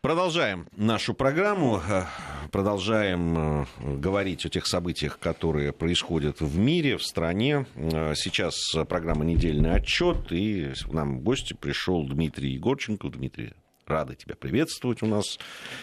[0.00, 2.04] Продолжаем нашу программу, э,
[2.50, 3.66] продолжаем э,
[3.98, 7.66] говорить о тех событиях, которые происходят в мире, в стране.
[7.74, 8.54] Э, сейчас
[8.88, 13.10] программа «Недельный отчет», и нам в гости пришел Дмитрий Егорченко.
[13.10, 13.52] Дмитрий,
[13.86, 15.38] рады тебя приветствовать у нас.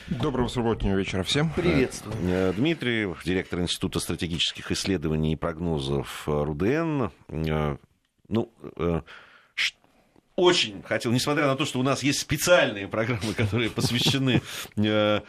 [0.07, 1.51] Доброго субботнего вечера всем.
[1.51, 2.53] Приветствую.
[2.55, 7.09] Дмитрий, директор Института стратегических исследований и прогнозов РУДН.
[8.29, 8.51] Ну,
[10.37, 14.41] очень хотел, несмотря на то, что у нас есть специальные программы, которые посвящены
[14.77, 15.21] э,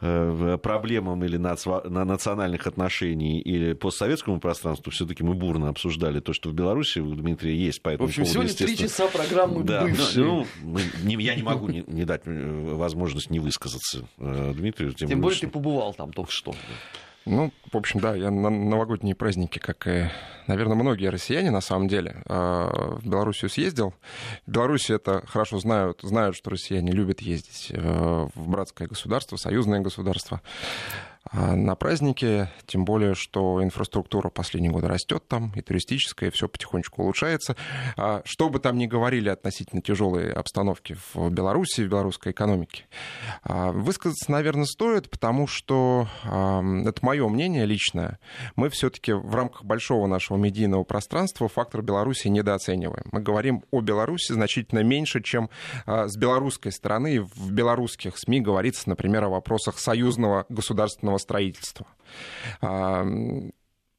[0.00, 6.50] э, проблемам или на национальных отношений или постсоветскому пространству, все-таки мы бурно обсуждали то, что
[6.50, 7.80] в Беларуси у Дмитрия есть.
[7.80, 10.24] По этому в общем, поводу, сегодня три часа программы да, бывшие.
[10.24, 10.46] Ну,
[11.04, 14.92] не, я не могу не, не дать э, возможность не высказаться Дмитрию.
[14.94, 15.46] Тем, тем более, что...
[15.46, 16.56] ты побывал там только что.
[17.26, 20.08] Ну, в общем, да, я на новогодние праздники, как и,
[20.46, 23.94] наверное, многие россияне, на самом деле, а, в Белоруссию съездил.
[24.46, 29.80] В Беларуси это хорошо знают, знают, что россияне любят ездить э, в братское государство, союзное
[29.80, 30.40] государство.
[31.32, 36.48] А на праздники, тем более, что инфраструктура последние годы растет там, и туристическая, и все
[36.48, 37.56] потихонечку улучшается.
[37.96, 42.84] А что бы там ни говорили относительно тяжелой обстановки в Беларуси, в белорусской экономике,
[43.42, 48.18] а, высказаться, наверное, стоит, потому что это мое мнение личное.
[48.54, 53.04] Мы все-таки в рамках большого нашего медийного пространства фактор Беларуси недооцениваем.
[53.12, 55.50] Мы говорим о Беларуси значительно меньше, чем
[55.86, 61.86] с белорусской стороны в белорусских СМИ говорится, например, о вопросах союзного государственного дорожного строительства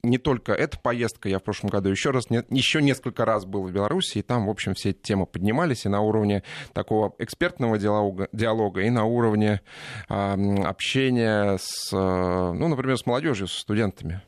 [0.04, 3.72] не только эта поездка, я в прошлом году еще раз, еще несколько раз был в
[3.72, 6.44] Беларуси, и там, в общем, все эти темы поднимались и на уровне
[6.74, 9.62] такого экспертного диалога, диалога и на уровне
[10.08, 14.22] э, общения с, ну, например, с молодежью, с студентами.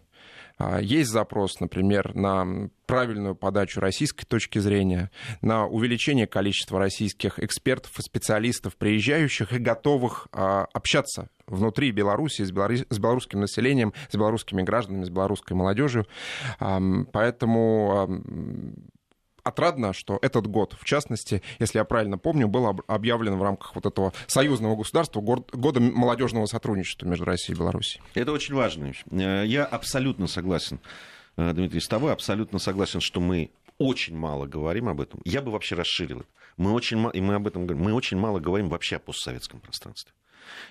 [0.59, 5.09] А, есть запрос, например, на правильную подачу российской точки зрения,
[5.41, 12.51] на увеличение количества российских экспертов и специалистов, приезжающих и готовых а, общаться внутри Беларуси с,
[12.51, 16.05] белорусским населением, с белорусскими гражданами, с белорусской молодежью.
[16.59, 18.21] Поэтому
[19.49, 23.85] отрадно, что этот год, в частности, если я правильно помню, был объявлен в рамках вот
[23.85, 28.01] этого союзного государства года молодежного сотрудничества между Россией и Беларусью.
[28.13, 28.91] Это очень важно.
[29.11, 30.79] Я абсолютно согласен,
[31.37, 35.21] э, Дмитрий, с тобой абсолютно согласен, что мы очень мало говорим об этом.
[35.25, 36.29] Я бы вообще расширил это.
[36.57, 37.85] Мы очень, и мы об этом говорим.
[37.85, 40.13] Мы очень мало говорим вообще о постсоветском пространстве.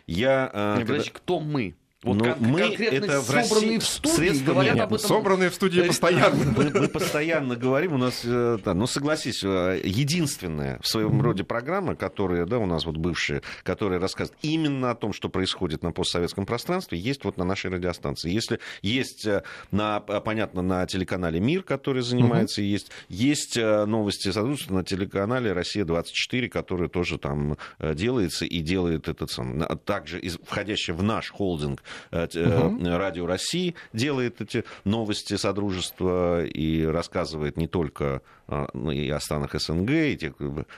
[0.07, 1.03] Я, э, Не, когда...
[1.11, 1.75] кто мы?
[2.05, 5.09] Вот Но кон- мы это в России, в студии средства говорят нет, об этом.
[5.09, 6.45] Собранные в студии постоянно.
[6.57, 11.43] Мы, мы постоянно говорим, у нас, э, да, ну согласись, э, единственная в своем роде
[11.43, 15.91] программа, которая, да, у нас вот бывшая, которая рассказывает именно о том, что происходит на
[15.91, 18.31] постсоветском пространстве, есть вот на нашей радиостанции.
[18.31, 19.43] Если есть, э,
[19.73, 22.69] на, понятно, на телеканале «Мир», который занимается, угу.
[22.69, 29.61] есть, есть новости, соответственно, на телеканале «Россия-24», который тоже там делается и делает этот сам,
[29.85, 32.79] также входящий в наш холдинг угу.
[32.85, 39.55] Радио России делает эти новости Содружества и рассказывает не только а, ну, и о странах
[39.55, 40.35] СНГ, и тех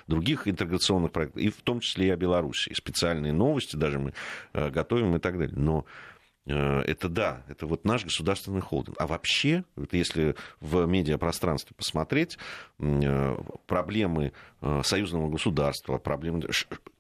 [0.07, 2.73] других интеграционных проектах, и в том числе и о Беларуси.
[2.75, 4.13] специальные новости даже мы
[4.53, 5.57] готовим и так далее.
[5.57, 5.85] Но
[6.47, 8.97] это да, это вот наш государственный холдинг.
[8.99, 12.39] А вообще, вот если в медиапространстве посмотреть,
[13.67, 14.33] проблемы
[14.83, 16.49] союзного государства, проблемы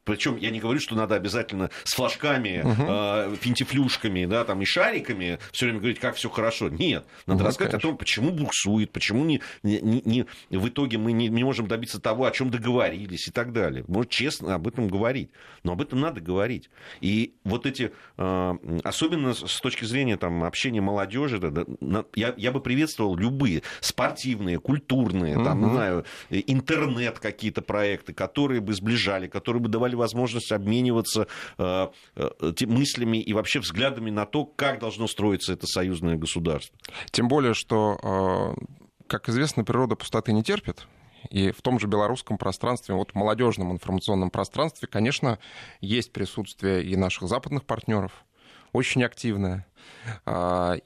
[0.04, 2.82] причем я не говорю, что надо обязательно с флажками, угу.
[2.88, 6.68] э, финтифлюшками, да, там, и шариками все время говорить, как все хорошо.
[6.68, 7.88] Нет, надо угу, рассказать конечно.
[7.88, 12.00] о том, почему буксует, почему не, не, не, в итоге мы не, не можем добиться
[12.00, 13.84] того, о чем договорились и так далее.
[13.86, 15.30] Может честно об этом говорить.
[15.62, 16.70] Но об этом надо говорить.
[17.00, 22.52] И вот эти, э, особенно с точки зрения там, общения молодежи, да, да, я, я
[22.52, 25.44] бы приветствовал любые спортивные, культурные, угу.
[25.44, 31.26] там, не знаю, интернет какие-то проекты, которые бы сближали, которые бы давали возможность обмениваться
[31.58, 36.76] э, э, мыслями и вообще взглядами на то, как должно строиться это союзное государство.
[37.10, 38.64] Тем более, что, э,
[39.06, 40.86] как известно, природа пустоты не терпит.
[41.28, 45.38] И в том же белорусском пространстве, вот молодежном информационном пространстве, конечно,
[45.80, 48.24] есть присутствие и наших западных партнеров,
[48.72, 49.66] очень активное.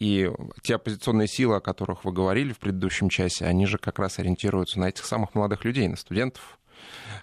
[0.00, 0.30] И
[0.62, 4.80] те оппозиционные силы, о которых вы говорили в предыдущем часе, они же как раз ориентируются
[4.80, 6.58] на этих самых молодых людей, на студентов,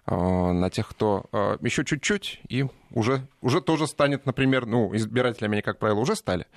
[0.05, 5.61] на тех, кто э, еще чуть-чуть и уже, уже тоже станет, например, ну, избирателями они,
[5.61, 6.47] как правило, уже стали,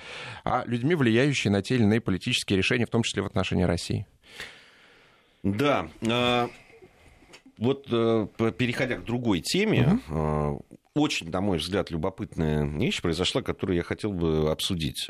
[0.45, 4.07] а людьми, влияющими на те или иные политические решения, в том числе в отношении России.
[5.43, 5.89] Да.
[6.01, 6.49] Э,
[7.59, 10.65] вот переходя к другой теме, угу.
[10.95, 15.09] очень, на мой взгляд, любопытная вещь произошла, которую я хотел бы обсудить.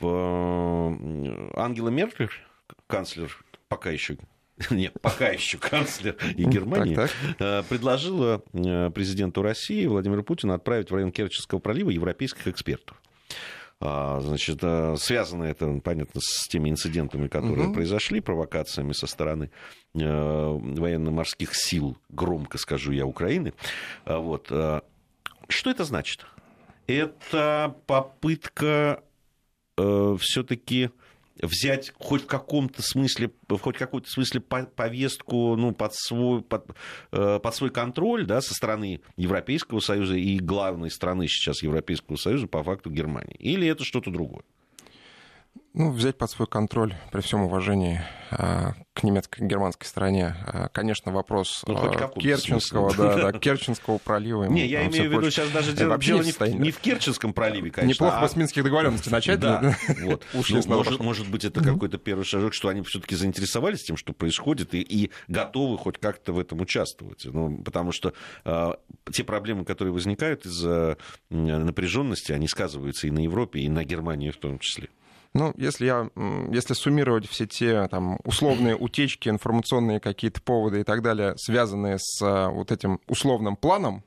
[0.00, 0.96] В
[1.56, 2.30] Ангела Меркель,
[2.86, 3.36] канцлер
[3.68, 4.16] пока еще
[4.70, 7.66] нет, пока еще канцлер и Германии, так, так.
[7.66, 8.38] предложила
[8.90, 13.00] президенту России Владимиру Путину отправить в район Керченского пролива европейских экспертов.
[13.80, 17.74] А, значит, э, связано это, понятно, с теми инцидентами, которые угу.
[17.74, 19.50] произошли, провокациями со стороны
[19.94, 23.54] э, военно-морских сил, громко скажу я, Украины.
[24.04, 24.48] А, вот.
[24.50, 24.80] Э,
[25.48, 26.26] что это значит?
[26.86, 29.02] Это попытка
[29.76, 30.90] все-таки
[31.42, 36.70] взять хоть в каком-то смысле, хоть в какой-то смысле повестку ну, под, свой, под,
[37.12, 42.46] э, под свой контроль да, со стороны Европейского Союза и главной страны сейчас Европейского Союза
[42.46, 43.36] по факту Германии?
[43.38, 44.42] Или это что-то другое?
[45.78, 48.00] Ну, взять под свой контроль, при всем уважении
[48.32, 54.46] а, к немецкой, германской стороне, а, конечно, вопрос ну, а, Керченского, да, да, Керченского пролива.
[54.46, 57.70] Не, я имею в виду сейчас даже дело, дело не, в, не в Керченском проливе,
[57.70, 58.04] конечно.
[58.04, 58.28] Неплохо а...
[58.28, 59.38] с минских договоренностей начать.
[59.38, 60.26] Да, вот.
[60.32, 64.74] ну, может, может быть, это какой-то первый шажок, что они все-таки заинтересовались тем, что происходит,
[64.74, 67.24] и, и готовы хоть как-то в этом участвовать.
[67.24, 68.14] Ну, потому что
[68.44, 68.72] э,
[69.12, 70.98] те проблемы, которые возникают из-за
[71.30, 74.88] напряженности, они сказываются и на Европе, и на Германии в том числе.
[75.38, 76.10] Ну, если, я,
[76.50, 82.20] если суммировать все те там, условные утечки, информационные какие-то поводы и так далее, связанные с
[82.20, 84.02] а, вот этим условным планом,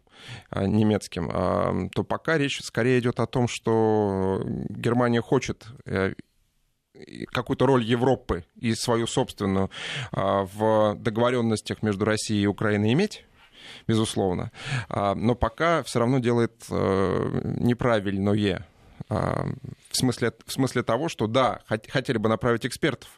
[0.50, 6.16] а, немецким, а, то пока речь скорее идет о том, что Германия хочет э,
[7.28, 9.72] какую-то роль Европы и свою собственную
[10.12, 13.26] в договоренностях между Россией и Украиной иметь
[13.88, 14.52] безусловно.
[14.90, 18.68] Но пока все равно делает э, неправильное
[19.12, 23.10] в смысле, в смысле того, что да, хотели бы направить экспертов,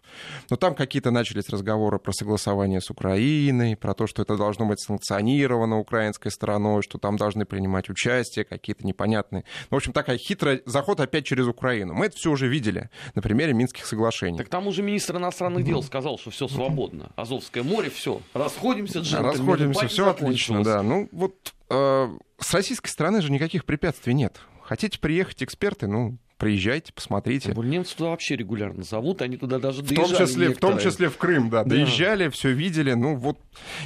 [0.50, 4.80] но там какие-то начались разговоры про согласование с Украиной, про то, что это должно быть
[4.80, 9.44] санкционировано украинской стороной, что там должны принимать участие какие-то непонятные.
[9.70, 11.94] Ну, в общем, такая хитрый заход опять через Украину.
[11.94, 14.38] Мы это все уже видели на примере Минских соглашений.
[14.38, 17.12] Так там уже министр иностранных дел сказал, что все свободно.
[17.16, 18.20] Азовское море, все.
[18.34, 19.32] Расходимся, джентльмены.
[19.32, 20.82] Расходимся, все отлично, да.
[20.82, 22.08] Ну, вот э,
[22.40, 24.40] с российской стороны же никаких препятствий нет.
[24.74, 27.54] Хотите приехать эксперты, ну, приезжайте, посмотрите.
[27.56, 31.18] Немцы туда вообще регулярно зовут, они туда даже в том числе, В том числе в
[31.18, 32.32] Крым, да, доезжали, да.
[32.32, 32.94] все видели.
[32.94, 33.38] Ну вот,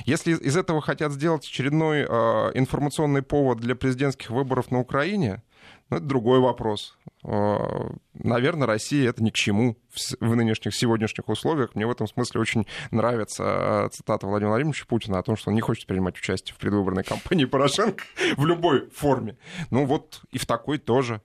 [0.05, 5.43] если из этого хотят сделать очередной э, информационный повод для президентских выборов на Украине,
[5.89, 6.95] ну, это другой вопрос.
[7.23, 9.77] Э, наверное, России это ни к чему
[10.19, 11.73] в нынешних сегодняшних условиях.
[11.73, 15.55] Мне в этом смысле очень нравится э, цитата Владимира Владимировича Путина о том, что он
[15.55, 18.03] не хочет принимать участие в предвыборной кампании Порошенко
[18.35, 19.37] в любой форме.
[19.71, 21.21] Ну вот и в такой тоже.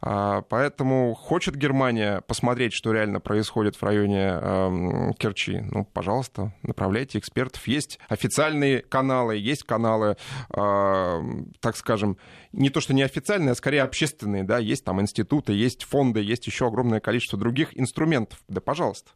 [0.00, 7.18] А, поэтому хочет Германия посмотреть, что реально происходит в районе эм, Керчи, ну, пожалуйста, направляйте
[7.18, 7.66] экспертов.
[7.66, 10.16] Есть официальные каналы, есть каналы,
[10.48, 12.18] так скажем,
[12.52, 15.00] не то что неофициальные, а скорее общественные, да, есть там
[15.32, 19.10] институты, есть фонды, есть еще огромное количество других инструментов, да, пожалуйста.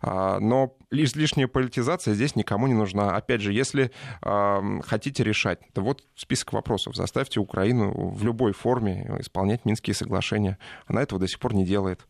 [0.00, 3.16] А, но лишняя политизация здесь никому не нужна.
[3.16, 3.90] Опять же, если
[4.20, 6.96] хотите решать, то вот список вопросов.
[6.96, 10.58] Заставьте Украину в любой форме исполнять Минские соглашения.
[10.86, 12.06] Она этого до сих пор не делает.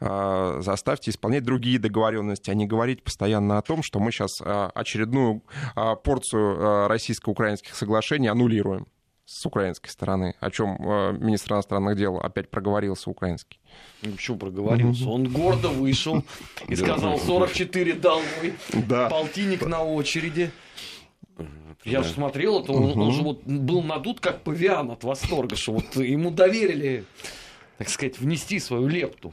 [0.00, 4.70] А, заставьте исполнять другие договоренности, а не говорить постоянно о том, что мы сейчас а,
[4.74, 5.42] очередную
[6.04, 8.86] порцию российско-украинских соглашений аннулируем
[9.24, 13.60] с украинской стороны, о чем э, министр иностранных дел опять проговорился украинский.
[14.02, 15.08] Ну, почему проговорился?
[15.08, 16.24] Он гордо вышел
[16.68, 18.54] и сказал 44 долой,
[19.08, 20.50] полтинник на очереди.
[21.84, 25.72] Я же смотрел это, он, он же вот был надут как павиан от восторга, что
[25.72, 27.04] вот ему доверили,
[27.78, 29.32] так сказать, внести свою лепту.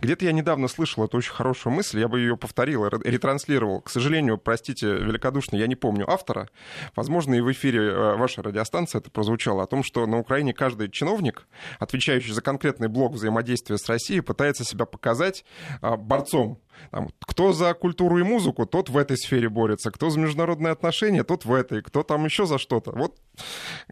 [0.00, 3.80] Где-то я недавно слышал эту очень хорошую мысль, я бы ее повторил, ретранслировал.
[3.80, 6.48] К сожалению, простите великодушно, я не помню автора.
[6.96, 10.90] Возможно, и в эфире э, вашей радиостанции это прозвучало, о том, что на Украине каждый
[10.90, 11.46] чиновник,
[11.78, 15.44] отвечающий за конкретный блок взаимодействия с Россией, пытается себя показать
[15.82, 16.58] а, борцом
[16.90, 21.24] там, кто за культуру и музыку, тот в этой сфере борется, кто за международные отношения,
[21.24, 22.92] тот в этой, кто там еще за что-то.
[22.92, 23.16] Вот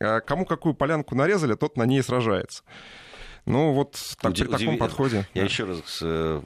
[0.00, 2.62] э, кому какую полянку нарезали, тот на ней сражается.
[3.48, 4.50] Ну, вот так, Удив...
[4.50, 5.26] при таком подходе.
[5.32, 5.46] Я да.
[5.48, 6.42] еще раз э,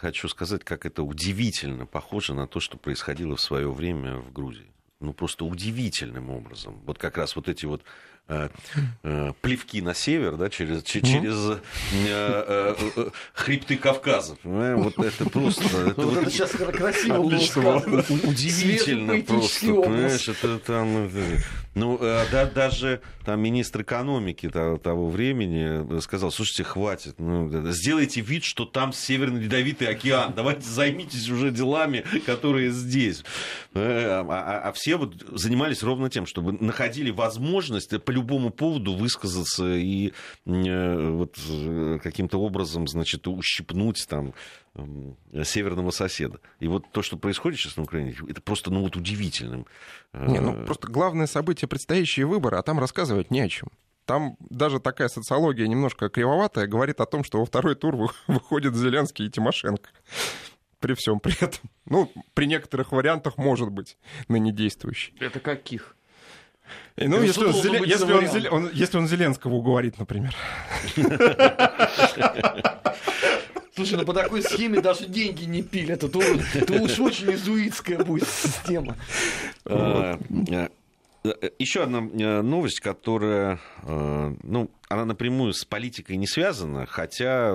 [0.00, 4.72] хочу сказать, как это удивительно похоже на то, что происходило в свое время в Грузии.
[5.00, 6.80] Ну, просто удивительным образом.
[6.86, 7.82] Вот как раз вот эти вот
[8.30, 8.48] Э,
[9.02, 11.58] э, плевки на север, да, через, через
[12.06, 12.74] э,
[13.34, 14.36] хребты Кавказа.
[14.44, 15.64] Вот это просто...
[15.90, 18.04] Это, вот это сейчас красиво было сказано.
[18.22, 21.10] Удивительно просто, понимаешь, это там...
[21.74, 28.42] Ну, да, даже там министр экономики того, того времени сказал, слушайте, хватит, ну, сделайте вид,
[28.44, 33.24] что там Северный Ледовитый океан, давайте займитесь уже делами, которые здесь.
[33.74, 39.74] А, а, а все вот занимались ровно тем, чтобы находили возможность по любому поводу высказаться
[39.74, 40.12] и
[40.46, 44.34] э, вот э, каким-то образом, значит, ущипнуть там
[45.44, 46.40] северного соседа.
[46.60, 49.66] И вот то, что происходит сейчас на Украине, это просто ну, вот удивительным.
[50.12, 53.68] Не, ну просто главное событие предстоящие выборы, а там рассказывать не о чем.
[54.06, 57.96] Там даже такая социология немножко кривоватая говорит о том, что во второй тур
[58.26, 59.90] выходит Зеленский и Тимошенко.
[60.78, 61.68] При всем при этом.
[61.84, 63.98] Ну, при некоторых вариантах может быть
[64.28, 65.14] ныне действующий.
[65.20, 65.96] Это каких?
[66.96, 67.84] И, ну, если он, Зелен...
[67.84, 68.52] если, он, Зелен...
[68.52, 70.34] он, если он Зеленского уговорит, например.
[73.74, 76.02] Слушай, ну по такой схеме даже деньги не пилят.
[76.04, 76.18] Это,
[76.54, 78.96] это уж очень изуитская будет система.
[79.64, 80.18] А,
[81.22, 87.50] Э, Еще одна э, новость, которая, э, ну, она напрямую с политикой не связана, хотя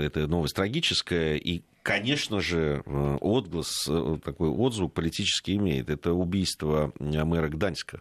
[0.00, 2.82] эта новость трагическая, и, конечно же,
[3.20, 3.88] отглас,
[4.24, 5.90] такой отзыв политический имеет.
[5.90, 8.00] Это убийство мэра Гданьска.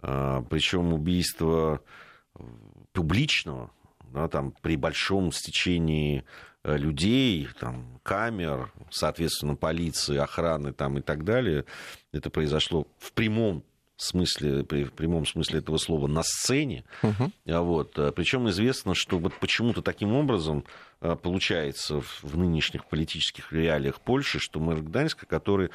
[0.00, 1.80] Причем убийство
[2.92, 3.70] публичного,
[4.12, 6.24] да, там, при большом стечении
[6.64, 11.64] людей, там, камер, соответственно, полиции, охраны там, и так далее.
[12.12, 13.62] Это произошло в прямом
[13.98, 16.84] смысле, при, в прямом смысле этого слова, на сцене.
[17.02, 17.32] Угу.
[17.46, 17.98] Вот.
[17.98, 20.64] А, Причем известно, что вот почему-то таким образом
[21.00, 25.70] а, получается в нынешних политических реалиях Польши, что мэр Гданьска, который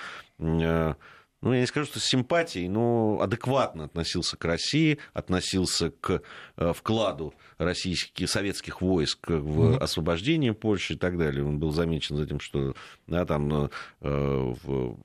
[1.44, 6.22] ну, я не скажу, что с симпатией, но адекватно относился к России, относился к
[6.56, 11.46] вкладу российских, советских войск в освобождение Польши и так далее.
[11.46, 12.76] Он был замечен за тем, что
[13.08, 13.70] да, там,
[14.00, 14.98] в,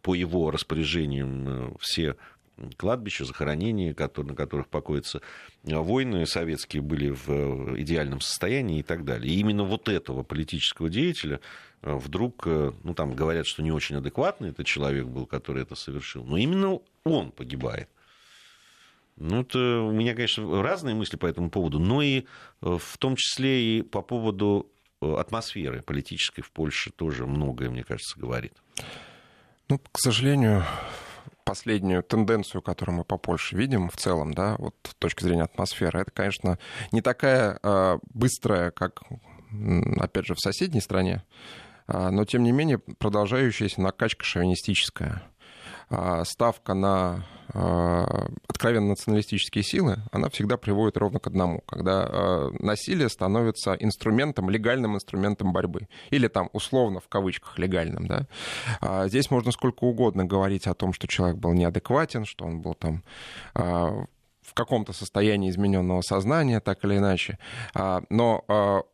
[0.00, 2.16] по его распоряжениям все
[2.76, 5.20] кладбища, захоронения, на которых покоятся
[5.64, 9.32] э, воины советские, были в э, идеальном состоянии и так далее.
[9.32, 11.40] И именно вот этого политического деятеля
[11.82, 16.24] э, вдруг, ну там говорят, что не очень адекватный этот человек был, который это совершил,
[16.24, 17.88] но именно он погибает.
[19.16, 22.24] Ну, это у меня, конечно, разные мысли по этому поводу, но и
[22.62, 28.54] в том числе и по поводу атмосферы политической в Польше тоже многое, мне кажется, говорит.
[29.68, 30.64] Ну, к сожалению,
[31.44, 36.00] последнюю тенденцию, которую мы по Польше видим в целом, да, вот с точки зрения атмосферы,
[36.00, 36.58] это, конечно,
[36.92, 39.02] не такая э, быстрая, как,
[39.98, 41.22] опять же, в соседней стране,
[41.88, 45.22] э, но, тем не менее, продолжающаяся накачка шовинистическая.
[45.94, 53.08] А, ставка на откровенно националистические силы, она всегда приводит ровно к одному, когда а, насилие
[53.08, 55.88] становится инструментом, легальным инструментом борьбы.
[56.10, 58.06] Или там условно, в кавычках, легальным.
[58.06, 58.26] Да?
[59.08, 63.02] Здесь можно сколько угодно говорить о том, что человек был неадекватен, что он был там
[63.54, 67.38] в каком-то состоянии измененного сознания, так или иначе.
[68.10, 68.84] Но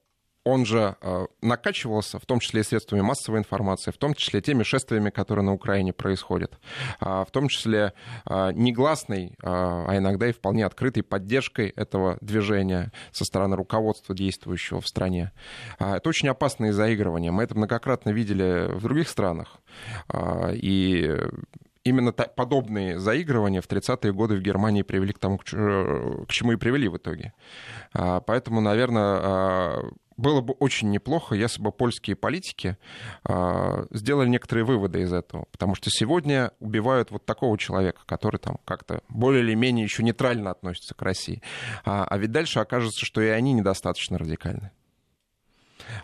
[0.44, 4.62] он же э, накачивался, в том числе и средствами массовой информации, в том числе теми
[4.62, 6.58] шествиями, которые на Украине происходят,
[7.00, 7.92] а, в том числе
[8.24, 14.80] а, негласной, а, а иногда и вполне открытой поддержкой этого движения со стороны руководства действующего
[14.80, 15.32] в стране.
[15.78, 17.30] Это очень опасные заигрывания.
[17.30, 19.58] Мы это многократно видели в других странах.
[20.52, 21.16] И
[21.88, 26.88] именно подобные заигрывания в 30-е годы в Германии привели к тому, к чему и привели
[26.88, 27.32] в итоге.
[27.92, 29.82] Поэтому, наверное,
[30.18, 32.76] было бы очень неплохо, если бы польские политики
[33.24, 35.46] э, сделали некоторые выводы из этого.
[35.52, 40.50] Потому что сегодня убивают вот такого человека, который там как-то более или менее еще нейтрально
[40.50, 41.40] относится к России.
[41.84, 44.72] А, а ведь дальше окажется, что и они недостаточно радикальны.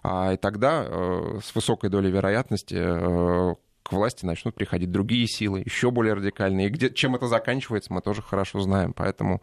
[0.04, 5.60] А, и тогда э, с высокой долей вероятности э, к власти начнут приходить другие силы,
[5.60, 6.66] еще более радикальные.
[6.66, 8.94] И где, чем это заканчивается, мы тоже хорошо знаем.
[8.94, 9.42] Поэтому,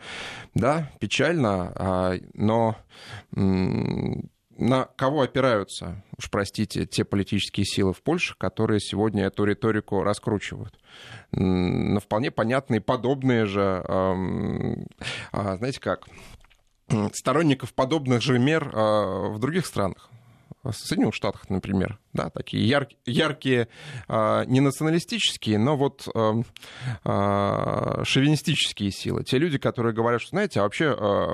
[0.56, 2.76] да, печально, а, но
[4.58, 10.78] на кого опираются, уж простите, те политические силы в Польше, которые сегодня эту риторику раскручивают?
[11.32, 16.08] На вполне понятные, подобные же, э, знаете как,
[17.14, 20.10] сторонников подобных же мер э, в других странах.
[20.63, 23.67] В Соединенных Штатах, например, да, такие яр, яркие,
[24.08, 26.43] э, не националистические, но вот э,
[27.03, 29.24] э, шовинистические силы.
[29.24, 31.25] Те люди, которые говорят, что, знаете, а вообще э,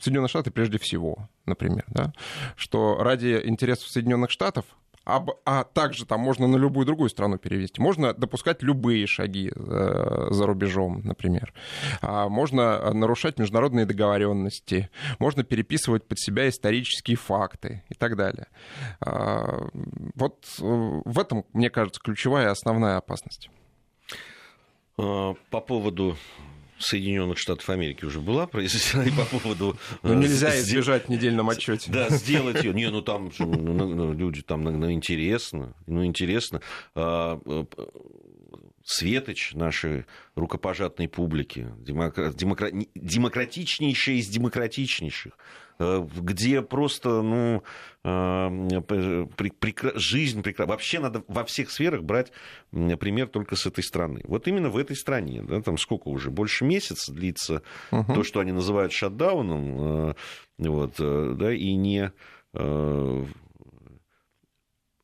[0.00, 2.12] Соединенные Штаты прежде всего, например, да,
[2.56, 4.64] что ради интересов Соединенных Штатов
[5.04, 7.80] а, а также там можно на любую другую страну перевести.
[7.80, 11.52] Можно допускать любые шаги э, за рубежом, например.
[12.00, 18.46] А можно нарушать международные договоренности, можно переписывать под себя исторические факты и так далее.
[19.00, 19.66] А,
[20.14, 23.50] вот э, в этом, мне кажется, ключевая основная опасность.
[24.98, 26.16] А, по поводу
[26.82, 29.76] Соединенных Штатов Америки уже была произнесена и по поводу...
[30.02, 31.90] Ну, нельзя избежать в недельном отчете.
[31.90, 32.72] Да, сделать ее.
[32.72, 36.60] Не, ну там ну, ну, ну, люди, там ну, интересно, ну интересно.
[38.84, 42.32] Светоч нашей рукопожатной публики, демокра...
[42.32, 42.70] Демокра...
[42.94, 45.32] демократичнейшая из демократичнейших,
[45.78, 47.62] э, где просто, ну,
[48.04, 48.80] э,
[49.60, 49.92] прекра...
[49.94, 50.72] жизнь прекрасна.
[50.72, 52.32] Вообще надо во всех сферах брать
[52.70, 54.22] пример только с этой страны.
[54.24, 58.14] Вот именно в этой стране, да, там сколько уже, больше месяца длится угу.
[58.14, 60.14] то, что они называют шатдауном, э,
[60.58, 62.12] вот, да, и не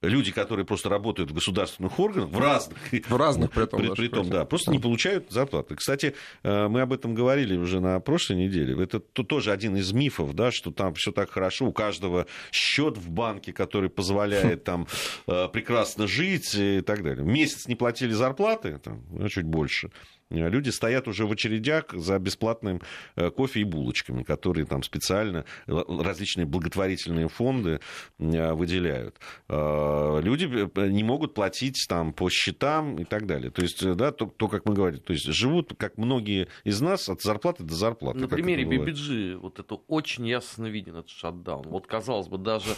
[0.03, 4.29] люди, которые просто работают в государственных органах, в разных, в разных при, при, при том,
[4.31, 4.77] да, просто да.
[4.77, 5.75] не получают зарплаты.
[5.75, 8.81] Кстати, э, мы об этом говорили уже на прошлой неделе.
[8.83, 13.11] Это тоже один из мифов, да, что там все так хорошо, у каждого счет в
[13.11, 14.87] банке, который позволяет там
[15.27, 17.25] э, прекрасно жить и так далее.
[17.25, 19.91] Месяц не платили зарплаты, там, чуть больше.
[20.31, 22.81] Э, люди стоят уже в очередях за бесплатным
[23.17, 27.81] э, кофе и булочками, которые там специально различные благотворительные фонды
[28.19, 29.17] э, выделяют.
[29.49, 30.45] Люди
[30.89, 33.51] не могут платить там по счетам и так далее.
[33.51, 37.09] То есть, да, то, то как мы говорим, то есть живут, как многие из нас,
[37.09, 38.19] от зарплаты до зарплаты.
[38.19, 41.67] На примере BBG вот это очень ясно виден, этот шатдаун.
[41.69, 42.71] Вот, казалось бы, даже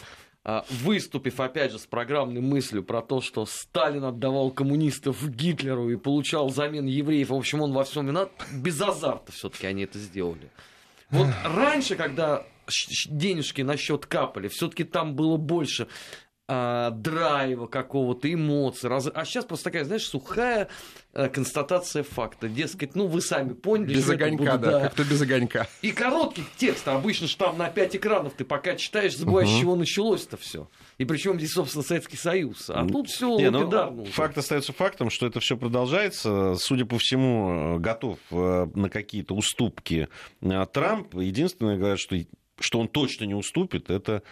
[0.70, 6.50] выступив опять же с программной мыслью про то, что Сталин отдавал коммунистов Гитлеру и получал
[6.50, 10.50] замен евреев, в общем, он во всем виноват, без азарта все-таки они это сделали.
[11.10, 12.44] Вот раньше, когда
[13.08, 15.88] денежки на счет капали, все-таки там было больше
[16.52, 18.90] а, драйва какого-то, эмоций.
[18.90, 19.08] Раз...
[19.14, 20.68] А сейчас просто такая, знаешь, сухая
[21.12, 22.48] а, констатация факта.
[22.48, 23.94] Дескать, ну вы сами поняли.
[23.94, 25.68] Без огонька, буду, да, да, как-то без огонька.
[25.82, 26.96] И коротких текстов.
[26.96, 29.56] Обычно же там на пять экранов ты пока читаешь, забываешь, угу.
[29.56, 30.68] с чего началось-то все.
[30.98, 32.68] И причем здесь, собственно, Советский Союз.
[32.68, 33.98] А тут все лапидарно.
[33.98, 36.56] Ну, факт остается фактом, что это все продолжается.
[36.56, 40.08] Судя по всему, готов э, на какие-то уступки
[40.40, 41.14] э, Трамп.
[41.14, 42.16] Единственное, говорят, что,
[42.58, 44.24] что он точно не уступит, это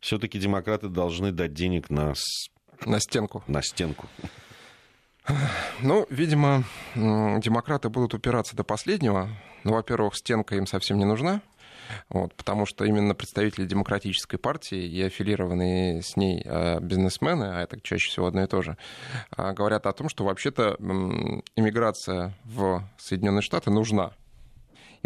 [0.00, 2.14] все-таки демократы должны дать денег на...
[2.84, 3.42] На стенку.
[3.46, 4.06] На стенку.
[5.80, 9.28] Ну, видимо, демократы будут упираться до последнего.
[9.64, 11.40] Ну, во-первых, стенка им совсем не нужна.
[12.08, 17.80] Вот, потому что именно представители демократической партии и аффилированные с ней а, бизнесмены, а это
[17.80, 18.76] чаще всего одно и то же,
[19.30, 20.76] а, говорят о том, что вообще-то
[21.54, 24.12] иммиграция в Соединенные Штаты нужна.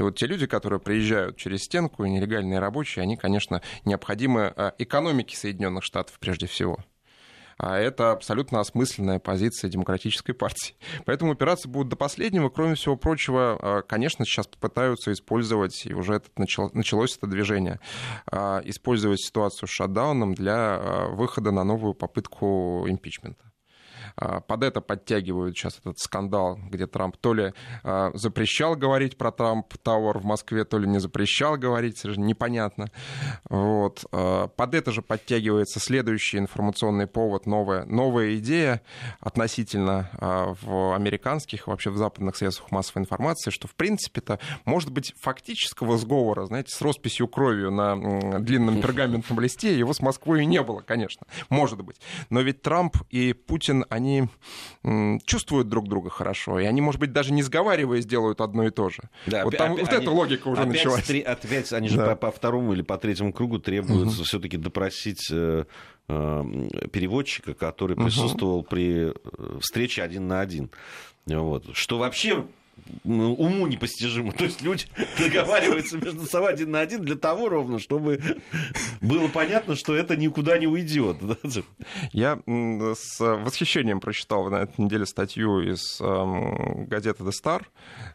[0.01, 5.37] И вот те люди, которые приезжают через стенку, нелегальные рабочие, они, конечно, необходимы а, экономике
[5.37, 6.79] Соединенных Штатов прежде всего.
[7.59, 10.75] А это абсолютно осмысленная позиция демократической партии.
[11.05, 12.49] Поэтому операции будут до последнего.
[12.49, 17.79] Кроме всего прочего, а, конечно, сейчас попытаются использовать, и уже это началось это движение,
[18.25, 23.50] а, использовать ситуацию с шатдауном для выхода на новую попытку импичмента.
[24.21, 29.33] А, под это подтягивают сейчас этот скандал, где Трамп то ли а, запрещал говорить про
[29.33, 32.91] Трамп Тауэр в Москве, то ли не запрещал говорить, совершенно непонятно.
[33.49, 34.05] Вот.
[34.13, 38.83] А, под это же подтягивается следующий информационный повод, новая, новая идея
[39.21, 40.11] относительно
[40.63, 46.45] в американских, вообще в западных средствах массовой информации, что в принципе-то может быть фактического сговора,
[46.47, 51.81] знаете, с росписью кровью на длинном пергаментном листе, его с Москвой не было, конечно, может
[51.83, 51.97] быть.
[52.29, 57.13] Но ведь Трамп и Путин, они они чувствуют друг друга хорошо, и они, может быть,
[57.13, 59.03] даже не сговариваясь, делают одно и то же.
[59.27, 61.05] Да, вот там, опять, вот они, эта логика уже опять началась.
[61.05, 62.11] Три, опять они же да.
[62.11, 64.25] по, по второму или по третьему кругу требуются угу.
[64.25, 65.65] все-таки допросить э,
[66.09, 68.69] э, переводчика, который присутствовал угу.
[68.69, 70.71] при э, встрече один на один.
[71.27, 71.67] Вот.
[71.75, 72.45] Что вообще
[73.05, 74.33] уму непостижимо.
[74.41, 74.87] То есть люди
[75.19, 78.21] договариваются между собой один на один для того ровно, чтобы
[79.01, 81.17] было понятно, что это никуда не уйдет.
[82.13, 87.63] Я с восхищением прочитал на этой неделе статью из эм, газеты The Star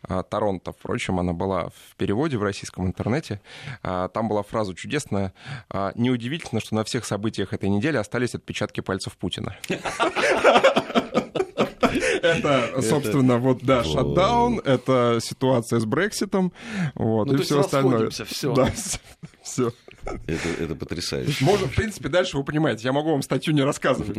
[0.07, 0.71] э, Торонто.
[0.71, 3.41] Впрочем, она была в переводе в российском интернете.
[3.83, 5.33] Э, там была фраза чудесная.
[5.69, 9.55] Э, Неудивительно, что на всех событиях этой недели остались отпечатки пальцев Путина.
[12.25, 16.51] Это, собственно, вот, да, шатдаун, это ситуация с Брекситом,
[16.95, 18.09] вот, ну, и все остальное.
[18.09, 18.53] Все.
[18.53, 18.71] Да,
[19.43, 19.71] все.
[20.27, 21.43] Это, это потрясающе.
[21.43, 24.17] Можно, в принципе, дальше вы понимаете, я могу вам статью не рассказывать.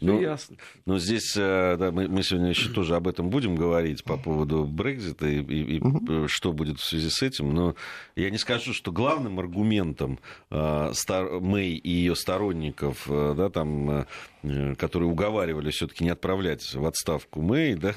[0.00, 0.56] Ну, ясно.
[0.86, 4.64] Но здесь э, да, мы, мы сегодня еще тоже об этом будем говорить по поводу
[4.64, 6.26] Брекзита и, и, и угу.
[6.26, 7.52] что будет в связи с этим.
[7.52, 7.74] Но
[8.16, 10.18] я не скажу, что главным аргументом
[10.50, 14.39] э, Стар, Мэй и ее сторонников, э, да, там, Э,
[14.78, 17.92] которые уговаривали все-таки не отправлять в отставку Мэй, да,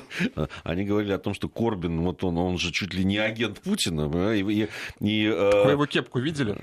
[0.64, 4.08] они говорили о том, что Корбин, вот он, он же чуть ли не агент Путина.
[4.08, 4.68] Да, и, и,
[5.00, 6.56] и, э, Вы его кепку видели?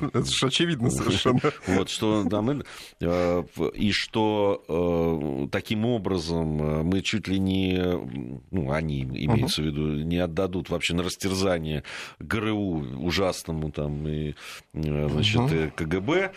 [0.00, 1.40] Это же очевидно совершенно.
[1.66, 2.24] Вот, что,
[3.00, 3.42] э,
[3.74, 7.78] и что таким образом мы чуть ли не,
[8.50, 11.84] ну, они, имеется в виду, не отдадут вообще на растерзание
[12.18, 14.34] ГРУ ужасному там и,
[14.72, 16.32] значит, КГБ.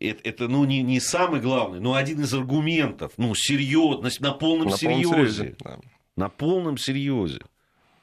[0.00, 4.68] Это, ну, ну, не, не самый главный, но один из аргументов, ну, серьезно, на полном
[4.68, 5.04] на серьезе.
[5.04, 5.78] Полном серьезе да.
[6.16, 7.40] На полном серьезе.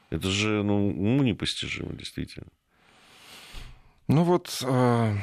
[0.09, 2.47] Это же, ну, ну, непостижимо, действительно.
[4.07, 5.15] Ну вот, э,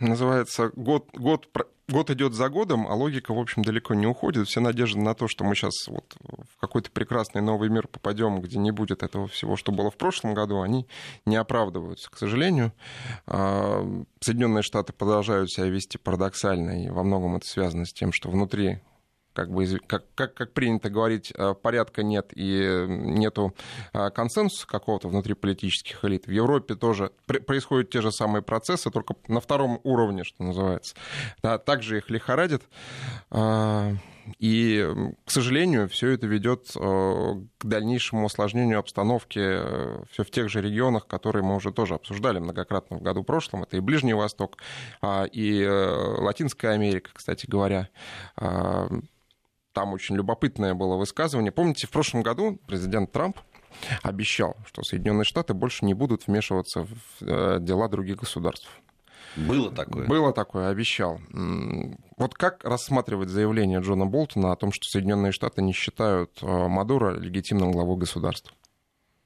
[0.00, 1.48] называется, год, год,
[1.88, 4.48] год идет за годом, а логика, в общем, далеко не уходит.
[4.48, 8.58] Все надежды на то, что мы сейчас вот в какой-то прекрасный новый мир попадем, где
[8.58, 10.86] не будет этого всего, что было в прошлом году, они
[11.26, 12.72] не оправдываются, к сожалению.
[13.26, 13.84] А,
[14.20, 18.80] Соединенные Штаты продолжают себя вести парадоксально, и во многом это связано с тем, что внутри
[19.34, 23.54] как бы, как, как, как принято говорить, э, порядка нет и нету
[23.92, 26.26] э, консенсуса какого-то внутри политических элит.
[26.26, 30.94] В Европе тоже происходят те же самые процессы, только на втором уровне, что называется.
[31.42, 32.62] Да, также их лихорадит.
[33.30, 33.92] А,
[34.38, 34.88] и,
[35.26, 36.80] к сожалению, все это ведет э,
[37.58, 39.38] к дальнейшему осложнению обстановки
[40.12, 43.64] все в тех же регионах, которые мы уже тоже обсуждали многократно в году прошлом.
[43.64, 44.58] Это и Ближний Восток,
[45.02, 47.88] а, и Латинская Америка, кстати говоря.
[49.74, 51.52] Там очень любопытное было высказывание.
[51.52, 53.38] Помните, в прошлом году президент Трамп
[54.02, 58.68] обещал, что Соединенные Штаты больше не будут вмешиваться в э, дела других государств.
[59.36, 60.06] Было такое.
[60.06, 61.20] Было такое, обещал.
[62.16, 67.18] Вот как рассматривать заявление Джона Болтона о том, что Соединенные Штаты не считают э, Мадуро
[67.18, 68.54] легитимным главой государства?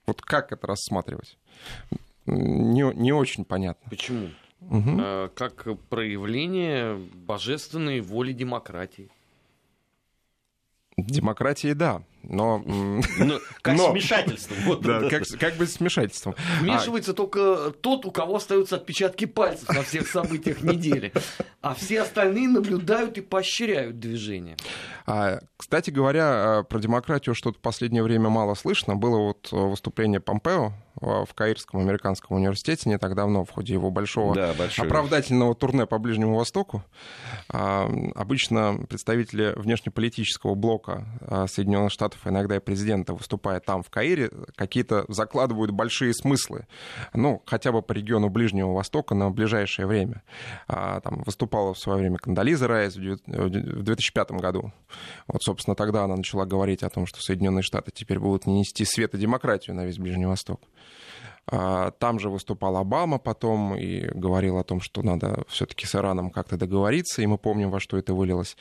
[0.07, 1.37] Вот как это рассматривать?
[2.25, 3.91] Не, не очень понятно.
[3.91, 4.31] Почему?
[4.63, 5.31] Угу.
[5.35, 9.11] Как проявление божественной воли демократии.
[10.99, 12.03] Демократии, да.
[12.23, 14.57] Но, но как но, вмешательством.
[14.65, 16.35] Вот, да, да, как, как бы с вмешательством.
[16.61, 17.15] Вмешивается а...
[17.15, 21.13] только тот, у кого остаются отпечатки пальцев на всех событиях недели.
[21.61, 24.57] А все остальные наблюдают и поощряют движение.
[25.07, 28.95] А, кстати говоря, про демократию что-то в последнее время мало слышно.
[28.97, 34.35] Было вот выступление Помпео в Каирском американском университете не так давно в ходе его большого
[34.35, 36.83] да, оправдательного турне по Ближнему Востоку.
[37.49, 44.31] А, обычно представители внешнеполитического блока а, Соединенных Штатов, иногда и президента, выступая там, в Каире,
[44.57, 46.67] какие-то закладывают большие смыслы,
[47.15, 50.23] ну, хотя бы по региону Ближнего Востока на ближайшее время.
[50.67, 54.73] А, там выступала в свое время Кандализа Райс в 2005 году.
[55.27, 59.15] Вот, собственно, тогда она начала говорить о том, что Соединенные Штаты теперь будут нести свет
[59.15, 60.61] и демократию на весь Ближний Восток.
[61.51, 66.31] А, там же выступал Обама потом и говорил о том, что надо все-таки с Ираном
[66.31, 68.57] как-то договориться, и мы помним, во что это вылилось.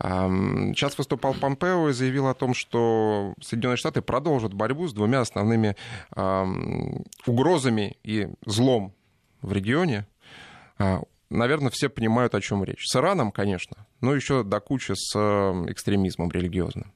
[0.00, 5.76] Сейчас выступал Помпео и заявил о том, что Соединенные Штаты продолжат борьбу с двумя основными
[7.26, 8.92] угрозами и злом
[9.40, 10.06] в регионе.
[10.78, 12.86] А, наверное, все понимают, о чем речь.
[12.86, 15.14] С Ираном, конечно, но еще до кучи с
[15.68, 16.92] экстремизмом религиозным.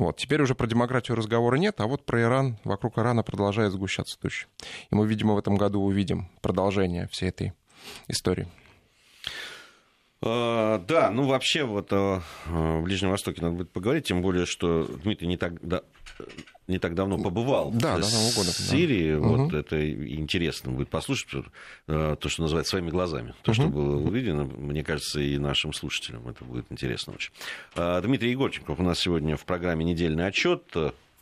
[0.00, 0.16] Вот.
[0.16, 4.46] Теперь уже про демократию разговора нет, а вот про Иран, вокруг Ирана продолжает сгущаться тучи.
[4.90, 7.52] И мы, видимо, в этом году увидим продолжение всей этой
[8.08, 8.48] истории.
[10.22, 14.84] Uh, да, ну вообще вот uh, в Ближнем Востоке надо будет поговорить, тем более, что
[15.02, 15.82] Дмитрий не так, да,
[16.68, 19.14] не так давно побывал да, в года, Сирии.
[19.14, 19.18] Да.
[19.20, 19.56] Вот угу.
[19.56, 21.46] это интересно будет послушать,
[21.88, 23.34] uh, то, что называется своими глазами.
[23.42, 23.54] То, угу.
[23.54, 27.32] что было увидено, мне кажется, и нашим слушателям это будет интересно очень.
[28.02, 30.62] Дмитрий Егорченков у нас сегодня в программе «Недельный отчет».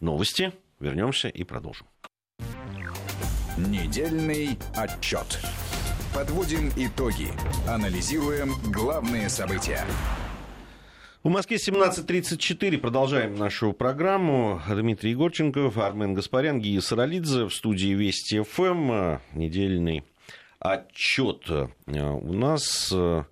[0.01, 0.53] Новости.
[0.81, 1.87] Вернемся и продолжим.
[3.57, 5.41] Недельный отчет.
[6.19, 7.29] Подводим итоги.
[7.69, 9.85] Анализируем главные события.
[11.23, 12.77] В Москве 17.34.
[12.79, 14.61] Продолжаем нашу программу.
[14.69, 19.21] Дмитрий Егорченков, Армен Гаспарян, Гия Саралидзе в студии Вести ФМ.
[19.33, 20.03] Недельный
[20.59, 21.49] отчет.
[21.87, 23.23] У нас э,